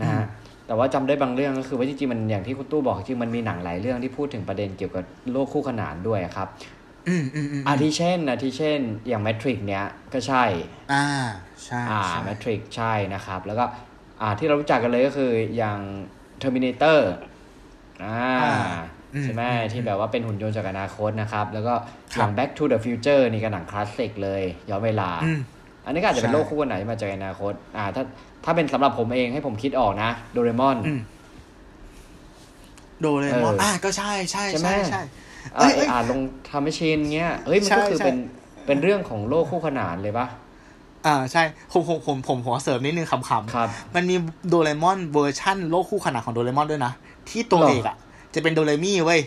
[0.01, 0.25] นะฮะ
[0.67, 6.47] แต่ว่าจำได้บางเรื่องก็คือว่าจริงๆมันอย่างที่คุณตู้บอกจริงๆมันมีหนังหลายเรื่องที่พูดถึงประเด็นเกี่ยวกับโลกคู่ขนานด้วยอะครับ
[7.07, 10.43] อืมอืมอืมอาทิเช่นอาทิเช่น อย่างแมทริกเนี้ยก็ใช่
[10.93, 11.05] อ่า
[11.63, 13.65] ใช่อ่าใช่แมทริกใช่นะครับ แล้วก็
[14.21, 15.79] อ่าที่เรารู้จักกันเลยก็คืออย่าง
[16.41, 17.30] Terminator อ่าอ่า
[18.03, 21.73] อืมใช่ไหมอืมที่แบบว่าเป็นหุ่นยนต์จากอนาคตนะครับ แล้วก็
[22.13, 25.39] ครับอย่าง Back to the Future นี่ก็หนังคลาสสิกเลยย้อนเวลาอืม
[25.85, 28.03] อันนี้ก็อาจจะเป็นใช่โลกคู่กันไหนมาจากอนาคต อ่า ถ้า
[28.45, 31.01] ถ้าเป็นสำหรับผมเองให้ผมคิดออกนะโดเรมอนอืม
[33.01, 35.01] โดเรมอนเอออ่อ่าก็ใช่ใช่ใช่ไหมใช่ใช่
[35.55, 36.19] เอ่อเอ้ยอ่านลง
[36.51, 38.17] ทำให้ชินเงี้ยเอ้ยมันก็ใช่คือใช่เป็น
[38.65, 40.27] เป็นเรื่องของโลกคู่ขนานเลยปะ
[41.07, 44.15] อ่าใช่ผมผมผมผมขอเสริมนิดนึงขำๆครับมันมี
[44.47, 46.93] โดเรมอนเวอร์ชั่นโลกคู่ขนานของโดเรมอนด้วยนะ
[47.29, 47.97] ที่ตัวหรอเอกอะ
[48.33, 49.21] จะเป็นโดเรมี่เว้ย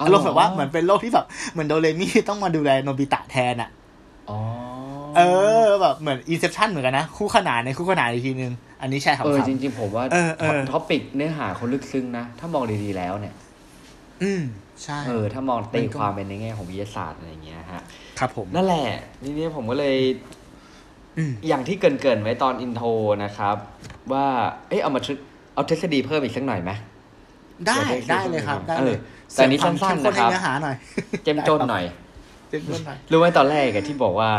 [0.00, 3.70] อ๋ออารมณ์แบบว่าเหมือนเป็นโลกที่แบบเหมือนโดเรมี่ต้องมาดูแลโนบิตะแทนอะ
[4.30, 4.38] อ๋อ
[5.16, 5.20] เอ
[5.66, 13.34] อแบบเหมือนอินเซ t ชันเหมือนกันนะ คู่ขนานในคู่ขนานอีกทีนึง อันนี้ใช่ครับเออจริงๆ ผมว่าเออเออ topic เนื้อหาเขาลึกซึ้งนะ ถ้ามองดีๆแล้วเนี่ย
[14.22, 14.42] อืม
[14.82, 17.82] ใช่เออถ้ามองตีมันก็ความเป็นในแง่ของวิทยาศาสตร์อะไรอย่างเงี้ยฮะ
[18.18, 18.86] ครับผมนั่นแหละ
[19.24, 19.96] ทีนี้ผมก็เลย
[21.18, 22.88] อืมอย่างที่เกริ่นๆไว้ตอน intro
[23.24, 23.56] นะครับ
[24.12, 24.26] ว่า
[24.68, 25.12] เอ้ยเอามาทฤ
[25.54, 26.70] เอาทฤษฎีเพิ่มอีกสักหน่อยไหม
[27.66, 30.76] ได้เดี๋ยวได้เลยครับได้เลยเออแต่อันนี้เสริมควาสั้มนๆเข้มข้นนะครับให้เนื้อหาหน่อย
[31.24, 31.84] เจ้มจนหน่อย
[32.48, 34.30] เจ้มจนหน่อยรู้ไหมตอนแรกอะที่บอกว่า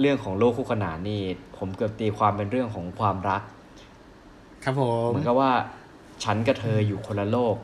[0.00, 1.20] เรื่องของโลกคู่ขนานนี่
[1.58, 3.42] ผมเกือบตีความเป็นเรื่องของความรัก
[4.64, 5.50] ครับผมเหมือนกับว่า
[6.24, 7.56] ฉันกับเธออยู่คนละโลก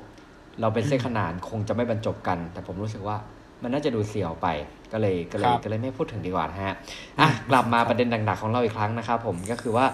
[0.61, 3.17] เราเป็นเส้นขนานคงจะไม่บรรจบกัน แต่ผมรู้สึกว่า
[3.63, 4.49] มันน่าจะดูเสียวไป
[4.93, 6.75] ก็เลยก็เลยครับก็เลยไม่พูดถึงดีกว่านะฮะ
[7.21, 9.87] อะกลับมาประเด็นหนักๆของเราอีกครั้งนะครับผมก็คือว่า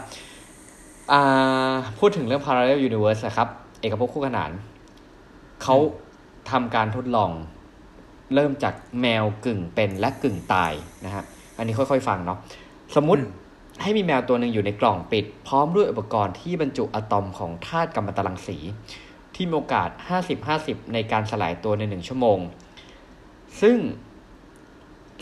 [1.12, 3.48] อ่าพูดถึงเรื่อง parallel universe นะครับ
[3.80, 4.50] เอกภพคู่ขนาน
[5.62, 5.76] เขา
[6.50, 7.30] ทำการทดลอง
[8.34, 10.72] เริ่มจากแมวกึ่งเป็นและกึ่งตาย
[11.04, 11.24] นะฮะ
[11.56, 12.38] อันนี้ค่อยๆฟังเนาะ
[12.96, 13.38] สมมุติอืม
[13.82, 18.56] ให้มีแมวตัวหนึ่งอยู่ในกล่องปิด พร้อมด้วยอุปกรณ์ที่บรรจุอะตอมของธาตุกัมมันตรังสี
[19.34, 19.88] ที่มีโอกาส
[20.40, 22.38] 50-50 ในการสลายตัวในหนึ่งชั่วโมง
[23.60, 23.76] ซึ่ง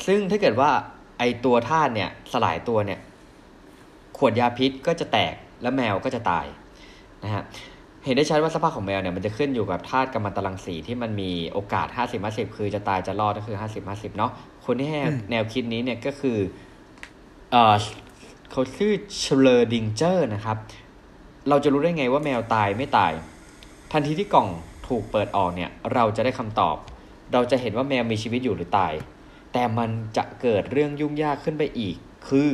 [0.06, 0.70] ซึ่งถ้าเกิดว่า
[1.18, 3.00] ไอตัวธาตุเนี่ยสลายตัวเนี่ย
[4.18, 6.46] ขวดยาพิษก็จะแตกและแมวก็จะตาย
[7.24, 7.42] นะฮะ
[8.08, 14.32] เห็นได้ชัดว่าสภาพของแมวเนี่ยมันจะขึ้นอยู่กับธาตุกัมมันตรังสีที่มันมีโอกาส 50 50 คือจะตายจะรอดก็คือ 50 50 เนาะ
[14.64, 14.98] คนที่ให้
[15.30, 16.38] แนวคิดนี้เนี่ยก็คือ
[17.50, 17.74] เออ
[18.50, 20.56] เขาชื่อเชลอร์ดิงเจอร์นะครับ
[21.48, 23.12] เราจะรู้ได้ไงว่าแมวตายไม่ตาย
[23.92, 24.48] ทันทีที่กล่อง
[24.88, 26.76] ถูกเปิดออกเนี่ย เราจะได้คำตอบ
[27.32, 28.92] เราจะเห็นว่าแมวมีชีวิตอยู่หรือตาย
[29.52, 31.96] แต่มันจะเกิดเรื่องยุ่งยากขึ้นไปอีก
[32.28, 32.48] คือ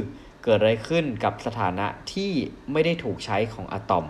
[0.44, 2.30] เกิดอะไรขึ้นกับสถานะที่
[2.72, 4.06] ไม่ได้ถูกใช้ของอะตอม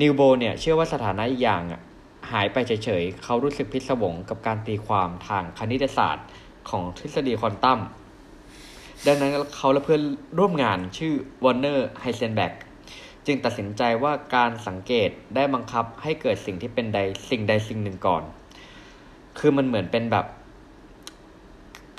[0.00, 1.80] นิวโบเนี่ยเชื่อว่าสถานะอีกอย่างอะ
[2.32, 6.26] หายไปเฉยๆ เขารู้สึกพิศวงกับการตีความทางคณิตศาสตร์
[6.70, 7.80] ของทฤษฎีควอนตัม
[9.06, 10.02] ดังนั้นเขาและเพื่อน
[10.38, 11.12] ร่วมงานชื่อ
[11.44, 12.52] แวร์เนอร์ไฮเซนเบิร์ก
[13.26, 16.98] จึงตัดสินใจว่าการสังเกตได้บังคับให้เกิดสิ่งที่เป็นใด
[17.30, 18.22] สิ่งใดสิ่งหนึ่งก่อน
[19.38, 20.26] คือมันเหมือนเป็นแบบ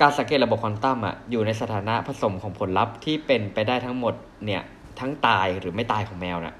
[0.01, 4.13] การสังเกตระบบควอนตัมอะอยู่ในสถานะผสมของผลลัพธ์ที่เป็นไปได้ทั้งหมด
[4.45, 4.61] เนี่ย
[4.99, 6.55] ทั้งตายหรือไม่ตายของแมวน่ะ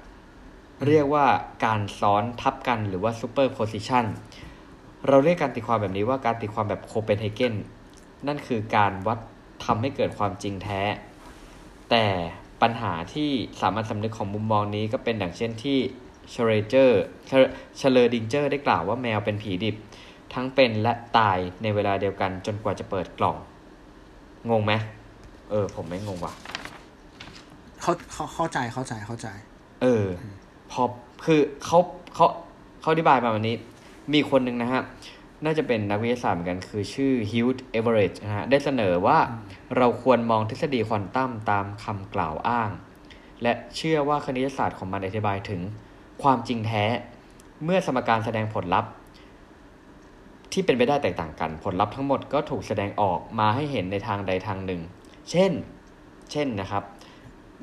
[0.86, 1.26] เรียกว่า
[1.64, 4.04] การซ้อนทับกันหรือว่า superposition
[5.08, 7.54] เราเรียกการตีความแบบนี้ว่าการตีความแบบโคเปนเฮเกน
[8.26, 9.18] นั่นคือการวัด
[9.64, 10.82] ทำให้เกิดความจริงแท้
[11.90, 12.06] แต่
[12.62, 15.78] ปัญหาที่สามัญสำนึกของมุมมองนี้ก็เป็นอย่างเช่นที่
[16.30, 19.76] ชเรอเจอร์ชเรอดิงเจอร์ได้กล่าวว่าแมวเป็นผีดิบ
[20.34, 23.36] ทั้งเป็นและตายในเวลาเดียวกันจนกว่าจะเปิดกล่อง
[24.50, 24.72] งงไหม
[25.50, 26.32] เออ ผมไม่งงว่ะ
[27.80, 29.28] เขาเขาเข้าใจเข้าใจเข้าใจ
[29.82, 30.06] เออ
[30.70, 30.82] พอ
[31.24, 31.78] คือเขา
[32.14, 32.26] เขา
[32.80, 33.56] เขาอธิบายมาวันนี้
[34.12, 34.82] มีคนหนึ่งนะฮะ
[35.44, 39.18] น่าจะเป็นนักวิทยาศาสตร์เหมือนกัน คือชื่อฮิว t ์เอเวอเรจนะฮะ ได้เสนอว่า
[39.76, 42.70] เราควรมองทฤษฎีควอนตัมตามคำกล่าวอ้าง
[43.42, 45.60] และเชื่อว่าคณิตศาสตร์ของมันอธิบายถึง
[46.22, 46.84] ความจริงแท้
[47.64, 48.90] เมื่อสมการแสดงผลลัพธ์
[50.52, 54.80] ที่เป็นไปได้แตกต่างกัน ผลลัพธ์ทั้งหมดก็ถูกแสดงออกมาให้เห็นในทางใดทางหนึ่ง
[55.30, 55.52] เช่น
[56.32, 56.84] เช่นนะครับ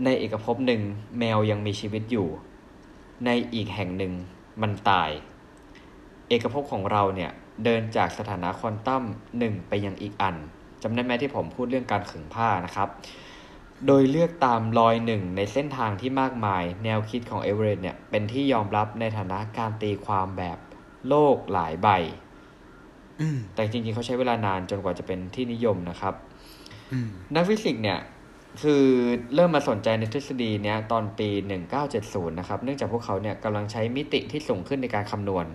[0.04, 0.82] ในเอกภพหนึ่ง
[1.20, 2.28] แมวยังมีชีวิตอยู่
[3.26, 4.14] ในอีกแห่งหนึ่ง
[4.62, 5.10] มันตาย
[6.28, 7.32] เอกภพของเราเนี่ย
[7.64, 9.04] เดินจากสถานะควอนตัม
[9.38, 10.36] หนึ่งไปยังอีกอัน
[10.84, 12.90] จำได้ไหมที่ผมพูดเรื่องการขึงผ้านะครับ
[13.88, 20.58] โดยเลือกตามรอยหนึ่งในเส้นทางที่มากมาย แนวคิดของเอเวอเรตต์เนี่ยเป็นที่ยอมรับในฐานะการตีความแบบ
[21.08, 21.88] โลกหลายใบ
[23.20, 26.14] อืมแต่จริงๆเขาใช้เวลานานจนกว่าจะเป็นที่นิยมนะครับ
[26.92, 28.00] อืมนักฟิสิกส์เนี่ย
[28.62, 28.86] คือ
[29.36, 31.30] เริ่มมาสนใจในทฤษฎีเนี้ยตอนปี
[31.80, 35.46] 1970 นะครับ เนื่องจากพวกเขาเนี่ยกำลังใช้มิติที่สูงขึ้นในการคำนวณ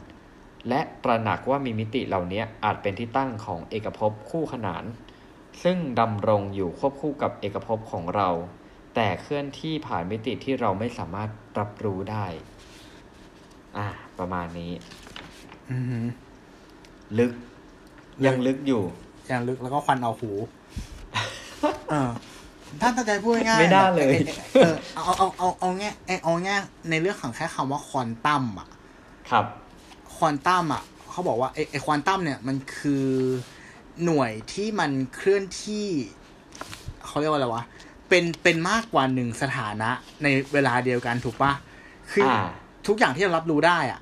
[0.68, 4.84] และตระหนักว่ามีมิติเหล่านี้อาจเป็นที่ตั้งของเอกภพคู่ขนาน
[5.62, 8.28] ซึ่งดำรงอยู่ควบคู่กับเอกภพของเรา
[8.94, 12.26] แต่เคลื่อนที่ผ่านมิติที่เราไม่สามารถรับรู้ได้
[13.76, 13.86] อ่า
[14.18, 14.72] ประมาณนี้
[15.70, 16.07] อือหือ
[17.18, 17.32] ลึก
[18.26, 18.82] ยังลึกอยู่
[19.28, 20.30] อย่างลึกแล้วก็ควันเอาหู
[21.90, 22.11] เออ
[22.81, 24.16] ถ้าถ้าจะพูดง่ายๆไม่ได้เลย
[24.55, 25.91] เออเอาเอาเอาเอาแง่
[26.25, 26.57] เอาแง่
[26.91, 28.69] ในเรื่องของแค่คำว่าควอนตัมอะ
[29.31, 29.45] ครับ
[30.14, 33.07] ควอนตัมอะเขาบอกว่าไอไอควอนตัมเนี่ยมันคือ
[34.05, 35.87] หน่วยที่มันเคลื่อนที่
[37.07, 37.64] เขาเรียกว่าอะไรวะ
[38.09, 39.91] เป็นเป็นมากกว่าหนึ่งสถานะ
[40.23, 41.53] ในเวลาเดียวกันถูกปะ
[42.12, 42.43] คืออา
[42.87, 44.01] ทุกอย่างที่เรารับรู้ได้อะ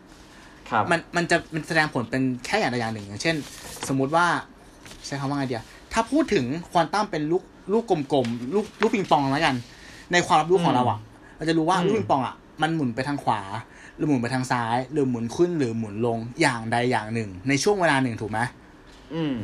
[0.71, 3.37] ครับมันมันจะมันแสดงผลเป็นแค่อย่างใดอย่างหนึ่งอย่างเช่น
[3.89, 4.27] สมมุติว่า
[5.07, 7.43] ใช้คำว่าไงเดียถ้าพูดถึงควอนตัมเป็นลูก
[7.73, 9.55] ลูกกลมๆลูกลูกปิงปองแล้วกัน
[10.13, 10.99] ในความรับรู้ของเราอะ
[11.37, 13.41] เราจะรู้ว่าอืมลูกปิงปองอะมันหมุนไปทางขวา
[13.97, 18.39] หรือหมุนไปทางซ้าย หรือหมุนขึ้นหรือหมุนลงอย่างใดอย่างหนึ่ง ในช่วงเวลาหนึ่งถูกไหม
[19.15, 19.37] อืม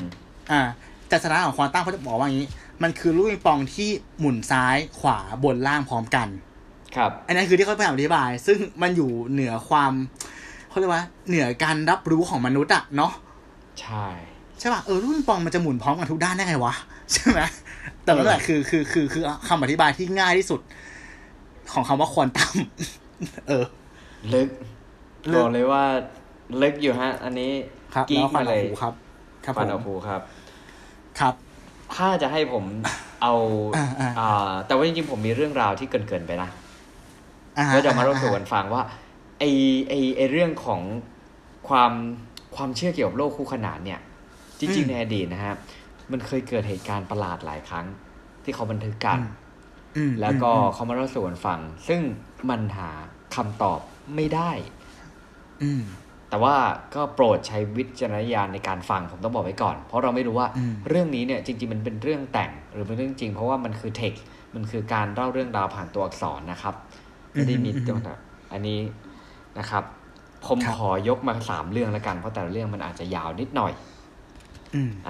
[0.51, 0.61] อ่า
[1.09, 2.49] แต่สถานะของควอนตัมเขาจะบอกว่าอย่างนี้
[2.83, 6.29] มันคือลูกปิงปองที่หมุนซ้ายขวาบนล่างพร้อมกัน
[6.97, 9.93] ครับ อันนั้นคือที่เขาพยายามอธิบาย ซึ่งมันอยู่เหนือความ
[10.69, 13.13] เขาเรียกว่าเหนือการรับรู้ของมนุษย์อะเนาะ
[13.81, 14.07] ใช่
[14.59, 16.75] ใช่ป่ะเออลูกปิงปองมันจะหมุนพร้อมกันทุกด้านได้ไงวะ
[17.11, 17.41] ใช่ไหม
[18.05, 20.61] แต่นั่นแหละคือคือคือคือคำอธิบายที่ง่ายที่สุด
[21.73, 22.55] ของคำว่าควอนตัม
[23.49, 23.65] เออ
[24.35, 24.49] ลึก
[25.33, 25.85] ลึกบอกเลยว่า
[26.63, 27.51] ลึกอยู่ฮะ อันนี้
[27.95, 28.95] ครับกิ๊แล้กวควันมาเลเอายหูครับ
[29.45, 30.21] ครับผฟันมเอาภูครับ
[31.21, 31.35] ครับ
[31.95, 32.65] ถ้าจะให้ผม
[33.23, 33.35] เอา
[33.77, 36.49] อ่าอ่าอ่าแต่ว่าจริงๆผมมีเรื่องราวที่เกินๆไปนะ
[37.59, 38.83] อ่าก็จะมาเล่าสู่กันฟังว่า
[39.39, 39.45] ไอ
[39.89, 40.81] ไอไอเรื่องของ
[41.69, 41.93] ความ
[42.57, 44.01] ความเชื่อเกี่ยวกับโลกคู่ขนานเนี่ย
[44.61, 45.55] จจริง ๆ ในอดีตนะฮะ
[46.11, 47.87] มันเคยเกิดเหตุการณ์ประหลาดหลายครั้ง
[48.45, 49.19] ที่เขาบันทึกกัน
[49.97, 52.01] อืมแล้วก็อืมเขามาเล่าสู่กันฟัง ซึ่ง
[52.51, 52.91] มันหา
[53.35, 53.81] คำตอบ
[54.15, 54.51] ไม่ได้
[55.63, 55.83] อืม
[56.29, 56.57] แต่ว่า
[56.95, 64.25] ก็โปรดใช้วิจารณญาณในการฟังผมต้องบอกไว้ก่อน เพราะเราไม่รู้ว่าอืมเรื่องนี้เนี่ยจริง ๆ มันเป็นเรื่องแต่งหรือเป็นเรื่องจริง เพราะว่ามันคือเท็กซ์
[64.55, 66.75] มันคือการเล่าเรื่องราวผ่านตัวอักษรนะครับ
[67.33, 68.19] ไม่ได้มีตัวนะ
[68.53, 68.81] อันนี้
[69.59, 69.85] นะครับ
[70.47, 73.92] ผมครับขอยกมาสามเรื่องแล้วกัน เพราะแต่ละเรื่องมันอาจจะยาวนิดหน่อยอืม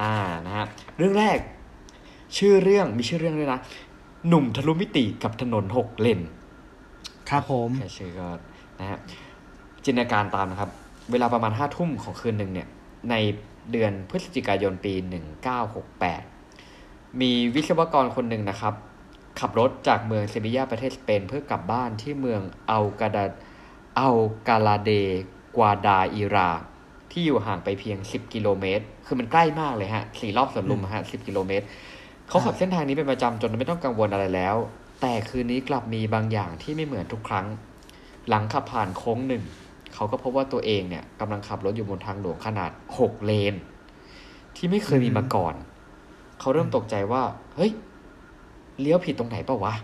[0.00, 0.14] อ่า
[0.46, 1.38] นะฮะเรื่องแรก
[2.36, 3.60] ชื่อเรื่องมีชื่อเรื่องด้วยนะ
[4.28, 6.20] หนุ่มทะลุมิติกับถนนหกเลน
[7.30, 8.28] ครับผมแค่ชื่อก็
[8.80, 8.98] นะฮะ
[9.84, 10.70] จินตนาการตามนะครับ
[11.10, 12.68] เวลาประมาณห้าทุ่มของคืนหนึ่งเนี่ย
[13.10, 13.14] ใน
[13.72, 14.94] เดือนพฤศจิกายนปี
[16.26, 18.74] 1968มีวิศวกรคนหนึ่งนะครับ
[19.40, 22.40] ขับรถจากเมืองเซบียาประเทศสเปนเพื่อกลับบ้านที่เมือง
[22.70, 23.24] อัลกาดา
[23.98, 24.90] อัลกาลาเด
[25.56, 26.50] กวาดาอิรา
[27.10, 31.66] ที่อยู่ห่างไปเพียง 10 กิโลเมตร คือมันใกล้มากเลยฮะสี่รอบสวนลุมฮะ10กิโลเมตร
[32.28, 34.56] เขาขับเส้นทางนี้เป็นประจำจนไม่ต้องกังวลอะไรแล้ว
[35.00, 37.46] แต่คืนนี้กลับมีบางอย่างที่ไม่เหมือนทุกครั้ง
[38.28, 39.42] หลังขับผ่านโค้งหนึ่ง
[39.94, 43.54] เขาก็พบว่าตัวเองเนี่ยกำลังขับรถอยู่บนทางหลวงขนาด6เลน
[44.56, 45.54] ที่ไม่เคยมีมาก่อน
[46.40, 47.22] เขาเริ่มตกใจว่า
[47.56, 47.72] เฮ้ย
[48.80, 49.74] เลี้ยวผิดตรงไหนเปล่าวะ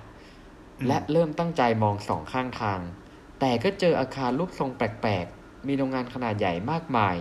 [0.78, 2.80] อืมและเริ่มตั้งใจมองสองข้างทาง
[3.40, 7.16] แต่ก็เจออาคารรูปทรงแปลกๆ มีโรงงานขนาดใหญ่มากมาย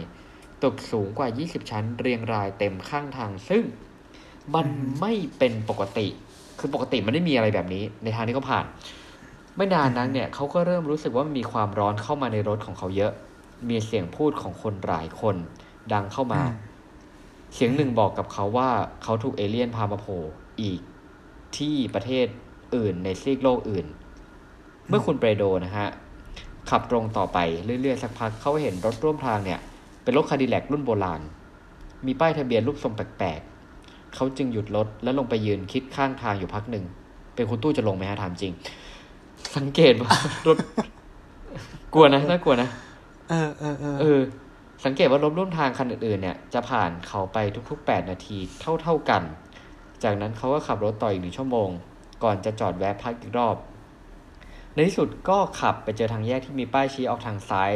[0.64, 3.64] ตึกสูงกว่า 20 ชั้น เรียงรายเต็มข้างทาง ซึ่ง
[4.55, 4.68] มัน
[4.99, 6.08] ไม่เป็นปกติ
[6.60, 8.66] คือปกติมันไม่มีอะไรแบบนี้ ในทางที่เขาผ่าน
[9.55, 13.12] ไม่นานนั้นเนี่ยเขาก็เริ่มรู้สึกว่ามีความร้อนเข้ามาในรถของเขาเยอะ
[13.70, 15.36] มีเสียงพูดของคนหลายคน
[15.93, 16.66] ดังเข้ามาอืม
[17.55, 18.70] เสียงหนึ่งบอกกับเขาว่า
[19.03, 20.22] เขาถูกเอเลี่ยนพามาโผล่
[20.62, 20.80] อีก
[21.58, 22.28] ที่ประเทศ
[22.76, 23.86] อื่นในซีกโลกอื่น
[24.88, 25.88] เมื่อคุณเปรโดนะฮะ
[26.70, 27.38] ขับตรงต่อไป
[27.82, 29.60] เรื่อยๆสักพักเขาเห็นรถร่วมทางเนี่ย
[30.08, 31.22] เป็นรถคาดิแลกรุ่นโบราณ
[32.05, 36.86] มีป้ายทะเบียนรูปทรงแปลกๆ เขาจึงหยุดรถแล้วลงไปยืนคิดข้างทางอยู่พักหนึ่ง
[37.36, 38.53] เป็นคุณตู้จะลงไหมฮะถามจริง
[39.58, 40.14] สังเกตว่า
[40.47, 40.58] รถ
[41.93, 42.70] กลัวนะน่ากลัวนะ
[43.30, 44.20] เออเออเออเออ
[44.86, 47.38] สังเกตว่ารถร่วมทางคันอื่นๆเนี่ย จะผ่านเขาไป
[47.70, 48.38] ทุกๆ 8 นาที
[48.82, 49.22] เท่าๆกัน
[50.03, 51.70] จากนั้นเขาก็ขับรถต่ออีกหนึ่งชั่วโมง
[52.24, 53.55] ก่อนจะจอดแวะพักอีกรอบ
[54.74, 57.74] ในที่สุดก็ขับไปเจอทางแยกที่มีป้ายชี้ออกทางซ้าย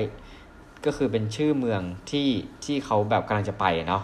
[0.85, 2.29] ก็คือเป็นชื่อเมืองที่
[2.65, 4.03] ที่เขาแบบกำลังจะไปอะเนาะ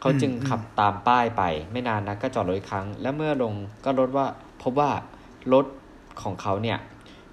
[0.00, 3.54] เขาจึงขับตามป้ายไป ไม่นานนะก็จอดรถอีกครั้ง และเมื่อลง
[3.84, 4.26] ก็รถว่า
[4.62, 4.90] พบว่า
[5.52, 5.66] รถ
[6.22, 6.78] ของเขาเนี่ย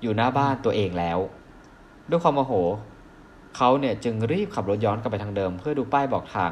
[0.02, 1.20] อยู่หน้าบ้านตัวเองแล้ว
[2.10, 2.54] ด้วยความโมโห
[3.58, 6.52] เขาเนี่ยจึงรีบขับรถย้อนกลับไปทางเดิม เพื่อดูป้ายบอกทาง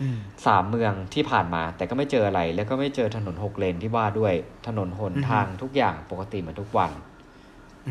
[0.00, 4.34] อืมสามเมืองที่ผ่านมา แต่ก็ไม่เจออะไร แล้วก็ไม่เจอถนนหกเลนที่ว่าด้วย
[4.66, 6.92] ถนนหนอือฮึทางทุกอย่างปกติเหมือนทุกวัน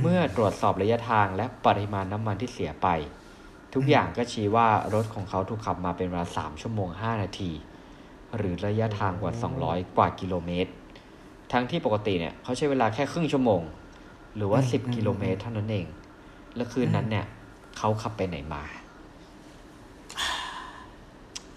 [0.02, 2.88] เมื่อตรวจสอบระยะทางและปริมาณน้ำมันที่เสียไป
[3.74, 7.52] ทุกอย่างก็ชี้ว่ารถของเขาถูกขับมาเป็นเวลาสามชั่วโมงห้านาที
[8.38, 9.34] หรือระยะทางกว่า
[9.66, 10.72] 200 กว่ากิโลเมตร
[11.52, 13.62] ทั้งที่ปกติเนี่ยเขาใช้เวลาแค่ครึ่งชั่วโมง
[14.36, 15.86] หรือว่าอืม10 กิโลเมตรเท่านั้นเอง
[16.56, 17.26] แล้วคืนนั้นเนี่ย
[17.78, 18.62] เขาขับไปไหนมา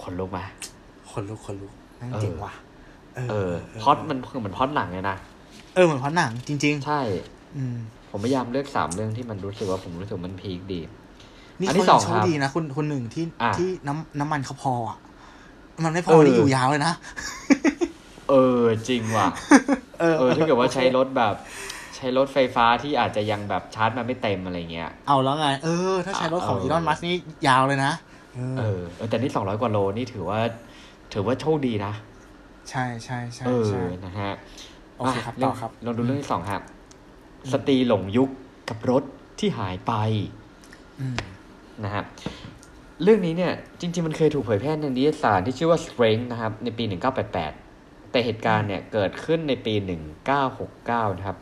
[0.03, 0.39] ขนลุกไหม
[1.11, 2.53] คนลุกคนลุกนั่งเออเจ๋งว่ะ
[3.31, 3.53] เออ
[3.83, 5.17] พล็อดมันคือเหมือนพล็อดหนังเลยนะ
[5.75, 7.77] เออเหมือนพล็อดหนังจริงใช่ๆอืม
[8.11, 10.81] ผมพยายามเลือกสามเรื่องที่มันรู้สึกว่าผมรู้สึกมันพีคดี
[11.63, 14.99] นี่อันที่เขาสยัองงโชครับคดีนะคุณคนหนึ่งที่อะที่น้ำน้ำมันเขาพออะ
[15.85, 16.93] มันไม่พเอออที่อยู่ยาวเลยนะ
[18.31, 19.29] เออจริงว่ะ
[20.01, 21.35] เออเออถ้าเกิดว่าใช้รถแบบ
[21.97, 27.15] ใช้รถไฟฟ้าที่อาจจะยังแบบชาร์จมันไม่เต็มอะไรเงี้ย เอาแล้วไง เออ ถ้าใช้รถของเอออีลอนมัสนี่
[27.49, 27.93] ยาวเลยนะ
[28.35, 30.41] เอเอออเออแต่นี่สองร้อยกว่าโลนี่ถือว่า
[31.13, 31.93] ถือว่าโชคดีนะ
[32.71, 34.33] ใช่ใช่ใช่เออใช่นะฮะ
[34.99, 36.63] โอเคครับะเรื่ต่อครับลองดูเรื่องที่สองครับ
[37.53, 38.29] สตรีหลงยุค
[38.69, 39.03] กับรถ
[39.39, 39.93] ที่หายไป
[41.01, 41.17] อืม
[41.85, 42.03] นะฮะ
[43.03, 46.85] เรื่องนี้เนี่ยจริง ๆ มันเคยถูกเผยแพร่ในนิตยสารที่ชื่อว่า Strength นะครับในปี
[47.49, 49.75] 1988 แต่เหตุการณ์เนี่ยเกิดขึ้นในปี
[50.47, 51.37] 1969 นะครับ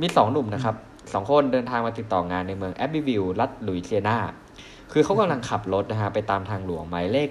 [0.00, 0.76] มีสองหนุ่มนะครับ
[1.12, 4.18] สองคนเดินทางมาติดต่องานในเมืองแอบบิวิลล์รัฐลุยเซียนา
[4.92, 7.28] คือเขากำลังขับรถนะฮะไปตามทางหลวงหมายเลข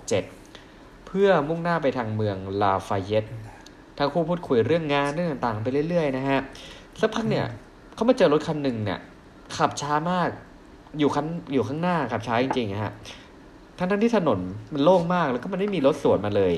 [0.00, 3.24] 167 เพื่อมุ่งหน้าไปทางเมืองลาฟายเยต
[3.98, 6.38] ทั้งคู่พูดคุยเรื่องงานเรื่องต่างๆ ไปเรื่อยๆนะฮะ
[7.00, 7.46] สักพักเนี่ย
[7.94, 8.98] เขามาเจอรถคันหนึ่งเนี่ย
[9.56, 10.30] ขับช้ามาก
[10.98, 12.94] อยู่คันอยู่ข้างหน้าขับช้าจริงๆฮะ
[13.78, 14.38] ทั้งทั้งที่ถนน
[14.72, 16.52] มันโล่งมากแล้วก็มันไม่มีรถสวนมาเลย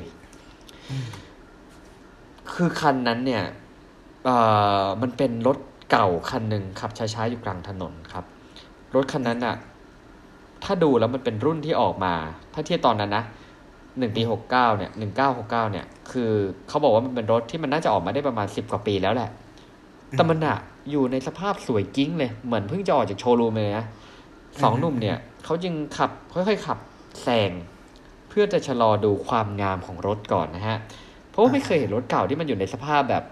[2.55, 3.45] คือคันนั้นเนี่ย
[4.25, 4.37] เอ่
[4.83, 5.59] อมันเป็นรถ
[5.91, 8.25] เก่าคันหนึ่งขับช้าๆอยู่กลางถนนครับ
[8.95, 9.57] รถคันนั้นอะ
[10.65, 12.15] ถ้าดูแล้วมันเป็นรุ่นที่ออกมา
[12.55, 13.25] ถ้าเทียบตอนนั้นนะ
[13.99, 16.31] หนึ่งปีหกเก้าเนี่ยหนึ่งเก้าหกเก้าเนี่ย คือ
[16.69, 19.31] เขาบอกว่ามันเป็นรถที่มันน่าจะออกมาได้ประมาณสิบกว่าปีแล้วแหละ
[20.11, 20.57] แต่มันอะ
[20.91, 23.87] อยู่ในสภาพสวยกิ้งเลย เหมือนเพิ่งจะออกจากโชว์รูมเลยนะ
[24.63, 26.79] สองหนุ่มเนี่ยเขาจึงขับค่อยๆขับ
[27.23, 27.51] แซง
[28.29, 30.77] เพื่อจะชะลอดูความงามของรถก่อนนะฮะ
[31.31, 33.23] เพราะว่าไม่เคยเห็นรถเก่าที่มันอยู่ในสภาพแบบ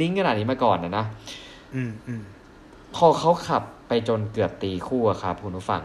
[0.00, 1.04] นิ่งขนาดนี้มาก่อนนะนะ
[1.74, 2.22] อืมอืม
[2.96, 5.82] พอเขาขับไปจนเกือบตีคู่อะครับคุณผู้ฟัง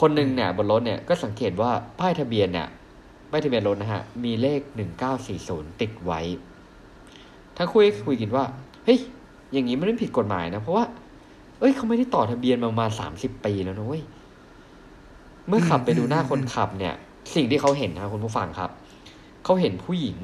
[0.00, 2.68] คนหนึ่งเนี่ย บนรถเนี่ยก็สังเกตว่าป้ายทะเบียนเนี่ย
[3.30, 6.20] ป้ายทะเบียนรถนะฮะ มีเลขหนึ่งเก้าสี่ศูนย์ติดไว้
[7.56, 8.44] ถ้าคุยคุยกันว่า
[8.84, 8.98] เฮ้ย
[9.52, 10.84] อย่างนี้มันไม่ผิดกฎหมายนะ เพราะว่า
[11.58, 14.02] เอ้ยเขาไม่ได้ต่อทะเบียนมาประมาณสามสิบปีแล้วนะเว้ย
[15.48, 16.94] เมื่อขับไปดูหน้าคนขับเนี่ย
[17.34, 18.70] สิ่งที่เขาเห็นนะคุณผู้ฟังครับ
[19.44, 20.16] เขาเห็นผู้หญิง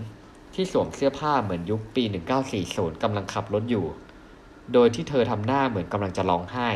[0.54, 3.84] ที่สวมเสื้อผ้าเหมือนยุคปีหนึ่งเก้าสี่ศูนย์กำลังขับรถอยู่
[4.72, 6.68] โดยที่เธอทำหน้าเหมือนกำลังจะร้องไห้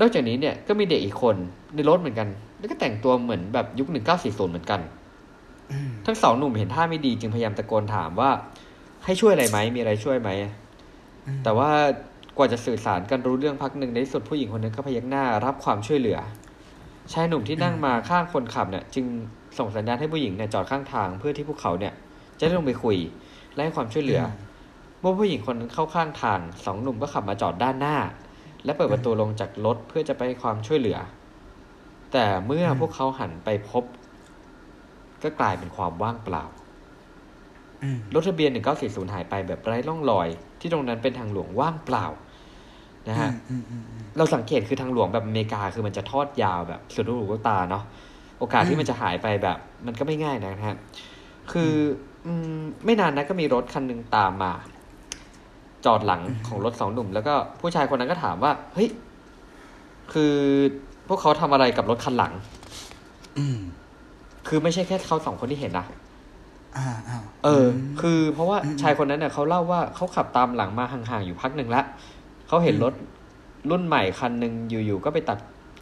[0.00, 1.36] นอกจากนี้เนี่ยก็มีเด็กอีกคน
[1.74, 2.28] ในรถเหมือนกัน
[2.58, 4.80] แล้วก็แต่งตัวเหมือนแบบยุค 1940 เหมือนกัน
[6.06, 8.30] ทั้งสองหนุ่มเห็นท่าไม่ดีจึงพยายามตะโกนถามว่า
[9.04, 10.30] ให้ช่วยอะไรไหมมีอะไรช่วยไหม
[11.44, 11.70] แต่ว่า
[12.36, 16.18] กว่าจะสื่อสารกันรู้เรื่องพักหนึ่งในสุดผู้หญิงคนนั้นก็พยักหน้ารับความช่วยเหลือ
[17.12, 19.06] ชายหนุ่มที่นั่งมาข้างคนขับเนี่ย จึง
[19.58, 21.94] ส่งสัญญาณให้ผู้หญิงเนี่ยจอดข้างทางเพื่อที่พวกเขาเนี่ย
[22.38, 22.96] จะได้ลงไปคุย
[23.54, 24.22] และให้ความช่วยเหลือ
[25.00, 27.96] เมื่อผู้หญิงคนนั้นเข้าข้างทางสองหนุ่มก็ขับมาจอดด้านหน้า
[28.64, 30.98] และเปิดประตูลงจากรถเพื่อจะไปความช่วยเหลือ
[32.12, 33.84] แต่เมื่อพวกเขาหันไปพบ
[35.22, 36.44] ก็กลายเป็นความว่างเปล่า
[38.14, 38.50] รถทะเบียน
[38.80, 40.28] 1940 หายไปแบบไร้ร่องรอย
[40.60, 42.06] ที่ตรงนั้นเป็นทางหลวงว่างเปล่า
[43.08, 47.84] นะฮะอืมอืมอืมเราสังเกตคือทางหลวงแบบอเมริกาคือมันจะทอดยาวแบบสุดลูกหูลูกตาเนาะ
[48.38, 50.76] โอกาสที่มันจะหายไปแบบ มันก็ไม่ง่ายนะฮะ
[51.52, 51.72] คือ
[52.26, 54.52] อืมไม่นานนะก็มีรถคันหนึ่งตามมา
[55.84, 58.88] จอดหลังของรถสองหนุ่ม แล้วก็ผู้ชายคนนั้นก็ถามว่า เฮ้ย
[60.12, 60.34] คือ
[61.08, 62.32] พวกเขาทำอะไรกับรถคันหลัง
[63.38, 63.58] อืม
[64.48, 65.99] คือไม่ใช่แค่เขาสองคนที่เห็นนะอ่าอ่า
[67.44, 67.66] เออ
[68.00, 71.84] คือเพราะว่าอืมชายคนนั้นเนี่ยเขาเล่าว่าเขาขับตามหลังมาห่างๆอยู่พักหนึ่งแล้ว
[72.48, 72.94] เขาเห็นรถ
[73.70, 75.38] รุ่นใหม่คันหนึ่งอยู่ๆก็ไปตัด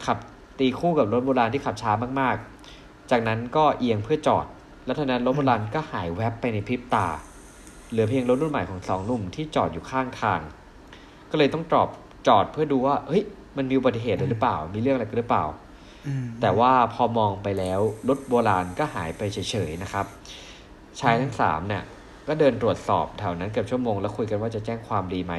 [0.07, 0.19] ขับ
[0.59, 4.47] ตีคู่กับรถโบราณที่ขับช้ามากๆ จากนั้นก็เอียงเพื่อจอด
[4.85, 7.07] แล้วเท่านั้นรถโบราณก็หายแวบไปในพริบตา
[7.91, 10.41] เหลือเพียงรถรุ่นใหม่ของสองหนุ่มที่จอดอยู่ข้างทาง
[11.31, 11.89] ก็เลยต้องจอด
[12.29, 13.23] จอดเพื่อดูว่า เฮ้ย
[13.57, 15.45] มันมีอุบัติเหตุอะไรหรือเปล่า มีเรื่องอะไรกันหรือเปล่า
[16.07, 20.07] อืมแต่ว่าพอมองไปแล้วรถโบราณก็หายไปเฉยๆนะครับ
[21.01, 21.85] ชายทั้งสามเนี่ย
[22.29, 25.35] ก็เดินตรวจสอบแถวนั้นเกือบชั่วโมงแล้วคุยกันว่าจะแจ้งความดีไหม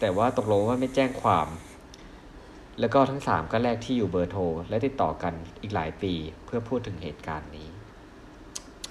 [0.00, 1.48] แต่ว่าตกลงว่าไม่แจ้งความ
[2.80, 6.12] แล้วก็ทั้งสามก็แลกที่อยู่เบอร์โทร และติดต่อกันอีกหลายปี
[6.44, 7.68] เพื่อพูดถึงเหตุการณ์นี้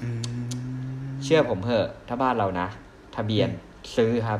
[0.01, 2.67] อืมเชื่อผมเถอะ ถ้าบ้านเรานะ
[3.15, 3.49] ทะเบียน
[3.95, 4.39] ซื้อครับ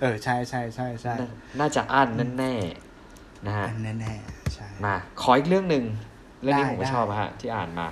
[0.00, 1.28] เออ ใช่ใช่ใช่ใช่นา
[1.60, 5.84] น่าจะอั้นแน่ๆนะฮะแน่แน่ๆใช่มา ขออีกเรื่องหนึ่ง
[6.42, 7.86] เรื่องนี้ได้ผมก็ได้ชอบอะฮะที่อ่านมา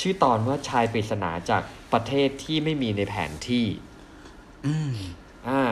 [0.00, 3.66] ชื่อตอนว่าชายปริศนาจากประเทศที่ไม่มีในแผนที่
[4.66, 4.92] อืม
[5.48, 5.62] อ่า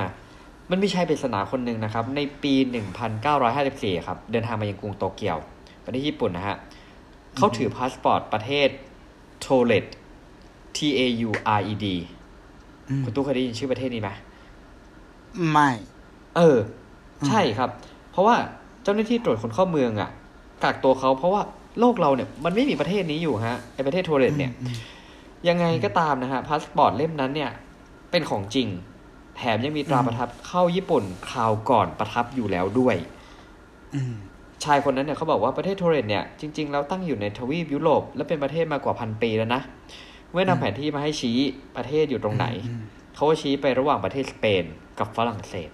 [0.71, 2.55] มันมีชายปริศนาคนหนึ่งนะครับ ในปี
[3.31, 5.39] 1954ครับ เดินทางมายังกรุงโตเกียว
[5.85, 6.57] ประเทศญี่ปุ่นนะฮะ
[7.37, 8.69] เขาถือพาสปอร์ตประเทศ
[9.41, 9.85] Taured
[10.77, 11.87] T A U R E D
[12.89, 14.11] อืมคุณตู้เคยได้ยินชื่อประเทศนี้ไหม
[15.51, 15.71] ไม่
[16.37, 16.59] เออ
[17.29, 17.71] ใช่ครับ
[18.11, 18.37] เพราะว่า
[18.83, 20.11] เจ้าหน้าที่ตรวจคนเข้าเมืองอะ
[20.63, 21.43] กักตัวเขาเพราะว่า
[21.81, 24.77] โลกเราเนี่ยมันไม่มีประเทศนี้อยู่ฮะไอประเทศ Taured เนี่ยอืม
[25.49, 27.51] ยังไงก็ตามนะฮะพาสปอร์ตเล่มนั้นเนี่ย
[28.11, 28.69] เป็นของจริง
[29.37, 32.97] แถมยังมีตราประทับเข้าญี่ปุ่นคราวก่อนประทับอยู่แล้วด้วย
[33.95, 34.15] อืม
[34.65, 39.63] ชายคนนั้นเนี่ยเขาบอกว่าประเทศ Taured เนี่ยจริงๆแล้วตั้งอยู่ในทวีปยุโรปและเป็นประเทศมากว่าพันปีแล้วนะ
[40.33, 41.39] เมื่อนำแผนที่มาให้ชี้
[41.77, 42.83] ประเทศอยู่ตรงไหนอืม
[43.15, 44.65] เขาก็ชี้ไประหว่างประเทศสเปน
[44.99, 45.71] กับฝรั่งเศส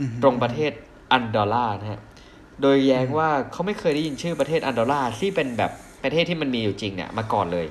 [0.00, 0.72] อืมตรงประเทศ
[1.12, 2.00] อันดอร์รานะฮะ
[2.62, 5.70] โดยแย้งว่าเขาไม่เคยได้ยินชื่อประเทศอันดอร์ราที่เป็นแบบ
[6.02, 7.66] ประเทศที่มันมีอยู่จริงเนี่ยมาก่อนเลย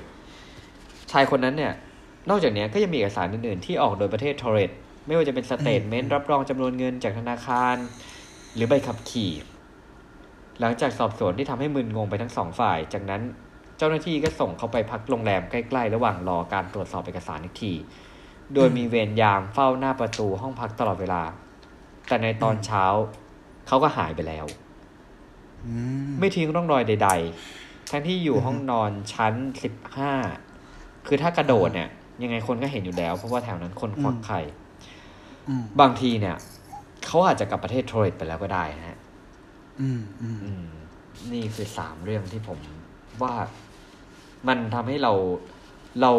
[1.10, 1.72] ชายคนนั้นเนี่ย
[2.30, 4.70] นอกจากเนี้ยก็ยังมีเอกสารอื่นๆที่ออกโดยประเทศ Taured
[5.06, 7.76] ไม่ว่าจะเป็น statement รับรองจำนวนเงินจากธนาคาร
[8.54, 9.32] หรือใบขับขี่
[10.60, 13.22] หลังจากสอบสวนที่ทำให้มึนงงไปทั้งสองฝ่าย จากนั้น
[13.78, 17.72] เจ้าหน้าที่ก็ส่งเขาไปพักโรงแรมใกล้ๆ ระหว่างรอการตรวจสอบเอกสารอีกที
[18.54, 21.22] โดยมีเวรยามเฝ้าหน้าประตูห้องพักตลอดเวลา
[22.08, 22.84] แต่ในตอนเช้า
[23.66, 24.63] เขาก็หายไปแล้วอืม
[26.18, 27.10] ไม่ทิ้งร่องรอยใด
[27.50, 30.12] ๆ ทั้งที่อยู่ห้องนอนชั้นสิบห้า
[31.06, 31.88] คือถ้ากระโดดเนี่ย
[32.22, 34.40] ยังไงคนก็เห็นอยู่แล้ว เพราะว่าแถวนั้นคนควักไข่
[35.48, 36.36] อืมบางทีเนี่ย
[37.06, 38.98] เขาอาจจะกลับประเทศโทรเลตไปแล้วก็ได้นะฮะ
[39.80, 40.64] อืมอืมอืม
[41.32, 42.58] นี่คือสามเรื่องที่ผม
[43.22, 43.34] ว่า
[44.48, 45.12] มันทำให้เรา
[46.00, 46.12] เรา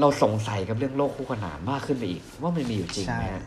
[0.00, 3.44] เราสงสัยกับเรื่องโลกคู่ขนานมากขึ้นไปอีก ว่ามันมีอยู่จริงใช่ไหมฮะ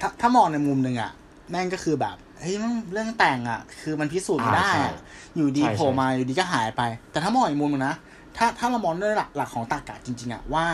[0.00, 1.10] ถ้าถ้ามองในมุมหนึ่งอะ
[1.50, 4.94] แม่งก็คือแบบเฮ้ยมันเรื่องแต่งอะ คือมันพิสูจน์ไม่ได้อ่าใช่อะ
[5.36, 6.82] อยู่ดีใช่โผล่ใช่มาอยู่ดีก็หายไป
[7.12, 7.94] แต่ถ้ามองอีกมุมหนึงนะ
[8.36, 10.66] ถ้าถ้าเรามองด้วยหลักหลักของตรรกะจริง ๆอะว่า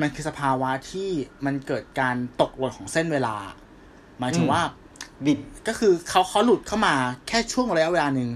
[0.00, 1.08] มันคือสภาวะที่
[1.44, 3.36] มันเกิดการตกหล่นของเส้นเวลา
[4.18, 4.62] หมายถึงว่า
[5.24, 5.38] บิด
[5.68, 6.94] ก็คือเขาเขาหลุดเข้ามา
[7.28, 8.30] แค่ช่วงระยะเวลาหนึ่ง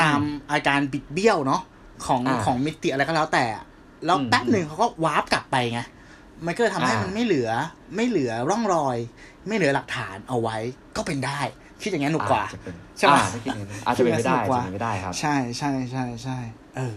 [0.00, 1.62] ตามอาการบิดเบี้ยวเนาะ
[2.06, 3.64] ของอ่าของมิติอะไรก็แล้วแต่อะ
[4.04, 5.80] แล้วอืมแป๊บหนึ่งเขาก็วาร์ปกลับไปไง
[6.46, 7.50] มันก็เลยทำให้อ่ามัมันไม่เหลือ
[7.96, 8.96] ไม่เหลือร่องรอย
[9.46, 10.56] ไม่เหลือหลักฐานเอาไว้
[10.96, 11.40] ก็เป็นได้
[11.82, 16.38] คิดอย่างนั้นหนุกกว่าอาจจะเป็นใช่ปะอ่าถ้าคิดอย่างนั้นอาจจะเป็นไม่ได้คิดอย่างนั้นสนุกกว่าอาจจะเป็นไม่ได้ครับ ใช่ใช่ใช่ใช่
[16.76, 16.96] เออ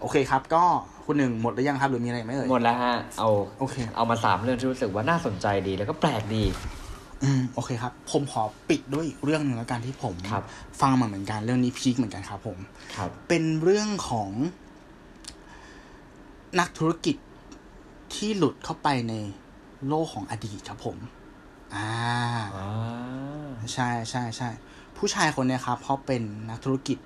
[0.00, 0.64] โอเคครับ ก็
[1.04, 6.44] คุณหนึ่งหมดหรือยังครับ หรือมีอะไรอีกไหมเอ่ยหมดแล้วฮะเอาโอเค เอามาสามเรื่องที่รู้สึกว่าน่าสนใจดีแล้วก็แปลกดี
[7.24, 10.44] อืมโอเคครับ ผมขอปิดด้วยอีกเรื่องหนึ่งแล้วกันที่ผมครับ
[10.80, 12.58] ฟังมาเหมือนกันเรื่องนี้พีคเหมือนกันครับ ผม
[12.96, 14.30] ครับ เป็นเรื่องของ
[16.60, 17.16] นักธุรกิจ
[18.14, 19.14] ที่หลุดเข้าไปใน
[19.88, 20.96] โลกของอดีตครับผม
[21.74, 21.88] อ่า
[22.56, 22.68] อ่า
[23.72, 24.48] ใช่ใช่ใช่
[24.96, 26.98] ผู้ชายคนเนี้ยครับเขาเป็นนักธุรกิจ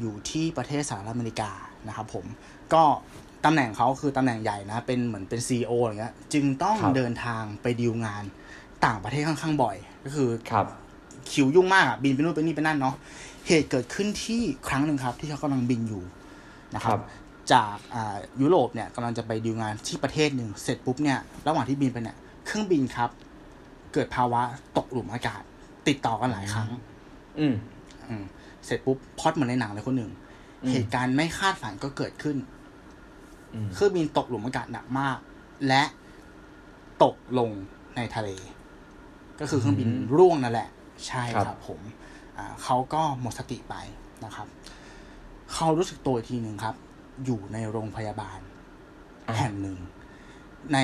[0.00, 1.50] อยู่ที่ประเทศสหรัฐอเมริกา
[1.88, 2.24] นะครับผม
[2.74, 2.82] ก็
[3.44, 8.24] ตำแหน่งเขาคือตำแหน่งใหญ่นะ เป็นเหมือนเป็นซีออย่างเงี้ยจึงต้องครับเดินทางไปดีลงาน
[8.86, 10.66] ต่างประเทศค่อนข้างบ่อย ก็คือครับ
[11.30, 12.94] คิวยุ่งมากอะบินไปนู่นไปนี่ไปนั่นเนาะ
[13.46, 16.02] เหตุเกิดขึ้นที่ครั้งหนึ่งครับ ที่เขากำลังบินอยู่
[16.74, 17.02] นะครัครับบ
[17.52, 23.10] จากอ่ายุโรปเนี่ยกำลังจะไปดีลงานที่ประเทศหนึ่งเสร็จปุ๊บเนี่ยระหว่างที่บินไปเนี่ยเครื่องบินครับ
[23.92, 24.42] เกิดภาวะ
[24.76, 25.42] ตกหลุมอากาศ
[25.88, 26.68] ติดต่อกันหลายครั้ง
[27.38, 27.54] อืม
[28.08, 28.24] อืม
[28.64, 30.12] เสร็จปุ๊บพล็อดเหมือนในหนังเลยคนหนึ่ง
[30.62, 32.36] อืมเหตุการณ์ไม่คาดฝันก็เกิดขึ้น
[33.54, 35.18] อืมเครื่องบินตกหลุมอากาศหนักมาก
[35.68, 35.82] และ
[37.04, 37.50] ตกลง
[37.96, 38.28] ในทะเล
[39.40, 40.68] ก็คือเครื่องบินร่วงนั่นแหละ
[41.06, 41.80] ใช่ครับผม
[42.36, 43.74] อ่าเขาก็หมดสติไป
[44.24, 44.46] นะครับ
[45.52, 46.76] เขารู้สึกตัวอีกทีหนึ่งครับ
[47.24, 48.38] อยู่ในโรงพยาบาล
[49.26, 49.78] อ่าแห่งหนึ่ง
[50.72, 50.78] ใน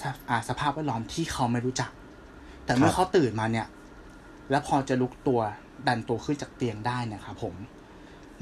[0.00, 1.90] สภอ่าสภาพแวดล้อมที่เขาไม่รู้จัก
[2.68, 3.66] แต่เมื่อเขาตื่นมาเนี่ย
[4.50, 5.40] แล้วพอจะลุกตัว
[5.86, 7.54] ดันตัวขึ้นจากเตียงได้เนะครับผม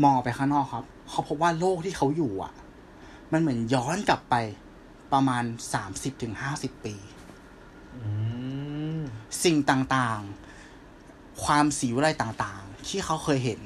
[0.03, 2.53] มองออกไปข้างนอกครับ เขาพบว่าโลกที่เขาอยู่อะ
[3.33, 4.35] มันเหมือนย้อนกลับไป
[5.13, 6.95] ประมาณสามสิบถึงห้าสิบปี
[7.95, 8.09] อื
[8.99, 9.01] ม
[9.45, 13.61] สิ่งต่างๆ ความสีวิไลต่างๆ ที่เขาเคยเห็น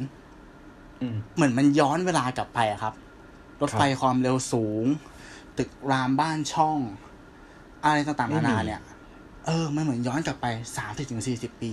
[1.00, 2.94] อืมเหมือนมันย้อนเวลากลับไปอะครับ
[3.60, 4.84] รถไฟความเร็วสูง
[5.58, 6.78] ตึกรามบ้านช่อง
[7.84, 8.80] อะไรต่างๆนานาเนี่ย
[9.46, 11.72] เออ มันเหมือนย้อนกลับไปสามสิบถึงสี่สิบปี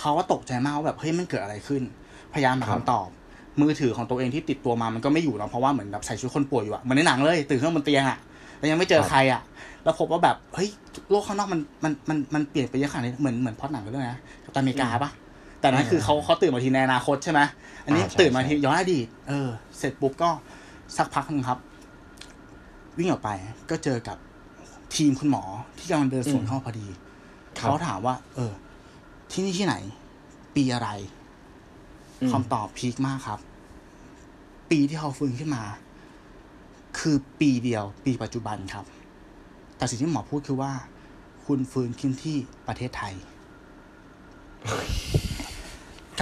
[0.00, 1.82] เขาก็ตกใจมากว่าแบบเฮ้ยมันเกิดอะไรขึ้น
[2.34, 3.08] พยายามหาครับคำตอบ
[3.60, 8.18] มือถือของตัวเองที่ติดตัวมามันก็ไม่อยู่เนาะเพราะว่าเหมือนแบบใส่ชุดคนป่วยอยู่อะเหมือนในหนังเลยตื่นขึ้นมาบนเตียงอะ
[8.58, 9.42] แล้วยังไม่เจอใครอะ
[9.84, 10.68] แล้วพบว่าแบบเฮ้ย
[11.10, 15.10] โลกข้างนอกมันมันมันมันเปลี่ยนไปเยอะขนาดนี้เหมือนเหมือนพล็อดหนังกันด้วยนะกัปตันอเมริกาปะ
[15.60, 17.40] แต่นั้นคือเขาเขาตื่นมาทีในอนาคตใช่ไหม
[17.84, 19.48] อันนี้อ่าใช่ตื่นมาใช่ทีย้อนอดีตเออ
[19.78, 20.30] เสร็จปุ๊บก็
[20.96, 21.58] สักพักหนึงครับ
[22.98, 23.30] วิ่งออกไป
[23.70, 24.16] ก็เจอกับ
[24.94, 25.42] ทีมคุณหมอ
[25.78, 26.86] ที่กำลังเดินสวนเข้ามาพอดี
[27.58, 28.52] ครับเขาถามว่า เออ
[29.30, 29.76] ที่นี่ที่ไหน
[30.54, 30.88] ปีอะไร
[32.20, 33.40] อืมคำตอบพีคมากครับ
[34.70, 35.64] ปีที่เขาฟื้นขึ้นมา
[36.98, 38.84] คือปีเดียว ปีปัจจุบันครับ
[39.76, 40.72] แต่สิ่งที่หมอพูดคือว่า
[41.46, 42.36] คุณฟื้นขึ้นที่
[42.66, 43.14] ประเทศไทย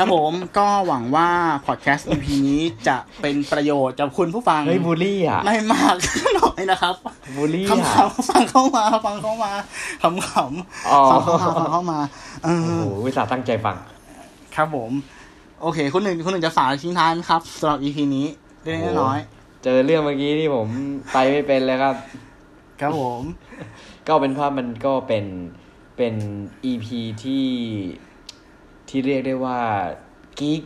[0.03, 1.29] ครับผมก็หวังว่า
[1.67, 5.95] พอดแคสต์ EP นี้จะเป็นประโยชน์กับคุณผู้ฟัง เฮ้ยบูลลี่อะ ไม่มาก
[6.37, 6.95] หน่อยนะครับ
[7.37, 9.53] บูลลี่คำอะขำฟังเข้ามาฟังเข้ามา
[10.03, 11.99] ขำขำอ๋อฟังเข้ามาฟังเข้ามา
[12.45, 13.77] เอโอ้อโหวิสาห์ตั้งใจฟัง
[14.57, 14.91] ครับผม
[15.63, 18.27] โอเคคุณหนึ่งคุณหนึ่งจะฝากอะไรทิ้งท้ายไหมครับสำหรับ EP นี้
[18.63, 19.19] เล็กๆน้อย
[19.65, 20.69] เจอเรื่องเมื่อกี้ที่ผม
[21.13, 23.21] ไปไม่เป็นเลยครับๆครับผม
[24.09, 25.25] ก็เป็นภาพมันก็เป็น
[25.97, 26.15] เป็น
[26.71, 26.87] EP
[27.23, 27.45] ที่
[28.91, 29.59] ที่เรียกได้ว่า
[30.39, 30.63] กิ๊ก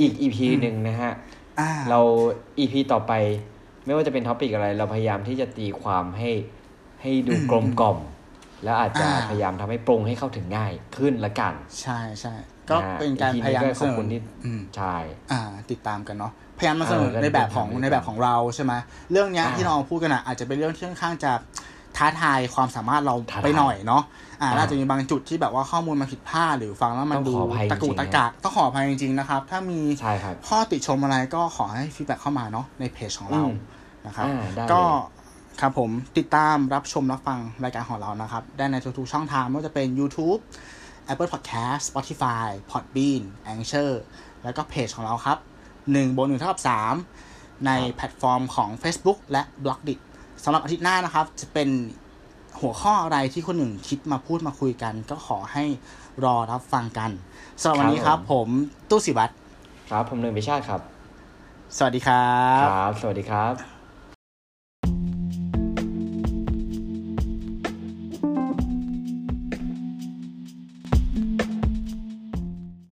[0.00, 1.12] อีก EP หนึ่งนะฮะ
[1.60, 2.00] อ่าเรา
[2.58, 3.12] EP ต่อไป
[3.84, 6.30] ไม่ว่าจะเป็น topic อะไร เราพยายามที่จะตีความให้
[7.02, 7.98] ให้ดูกลมกล่อม
[8.64, 11.52] แล้วอาจจะอ่าพยายามทำให้ปรุงให้เข้าถึงง่ายขึ้นละกัน
[11.82, 12.34] ใช่ใช่
[12.70, 14.96] ก็เป็นการอีกพทียายามนี้ก็ขอบคุณเสนที่อืมใช่
[15.32, 15.40] อ่า
[15.70, 18.72] ติดตามกันเนาะพยายามมาเสนอเออในแบบของก็ในแบบของเราใช่ไหม
[19.12, 21.32] เรื่องเนี้ยอ่าที่เราพูดกันอะอาจจะเป็นเรื่องที่ค่อนข้างจะ
[21.96, 24.02] ท้าทายความสามารถเราท้าทายไปหน่อยเนาะ
[24.40, 33.54] อ่าอ่าแล้วอาจจะมีบางจุดที่แบบว่าข้อมูลมาผิดพลาดหรือฟังแล้วมันต้องดูขออภัยตะกุจริงๆตะกักต้องขออภัยจริงๆนะครับ ถ้ามีใช่ครับข้อติชมอะไรก็ขอให้ feedback เข้ามาเนาะในเพจของเราอืม
[34.06, 35.16] นะครับอ่าได้ก็เลย
[35.60, 40.40] ครับผมติดตามรับชมรับฟังรายการของเรานะครับ ได้ในทุกๆช่องทางไม่ว่าจะเป็น YouTube
[41.12, 43.22] Apple Podcast Spotify Podbean
[43.52, 43.90] Anchor
[44.42, 45.38] แล้วก็เพจของเราครับ
[45.78, 46.62] 1บน1เท่ากับ
[47.12, 49.98] 3 ในแพลตฟอร์มของ Facebook และ b l o g d i t
[50.44, 51.68] สำหรับอาทิตย์หน้านะครับ จะเป็น
[52.60, 55.64] หัวข้ออะไรที่คนหนึ่งคิดมาพูดมาคุยกัน ก็ขอให้
[56.24, 57.10] รอรับฟังกัน
[57.60, 58.48] สำหรับวันนี้ครับ ผม
[58.90, 59.32] ตู้สิวัตร
[59.90, 60.80] ครับ ผมหนึ่งพิชาติครับ
[61.76, 62.32] สวัสดีครั
[62.62, 63.77] บ ครับ สวัสดีครับ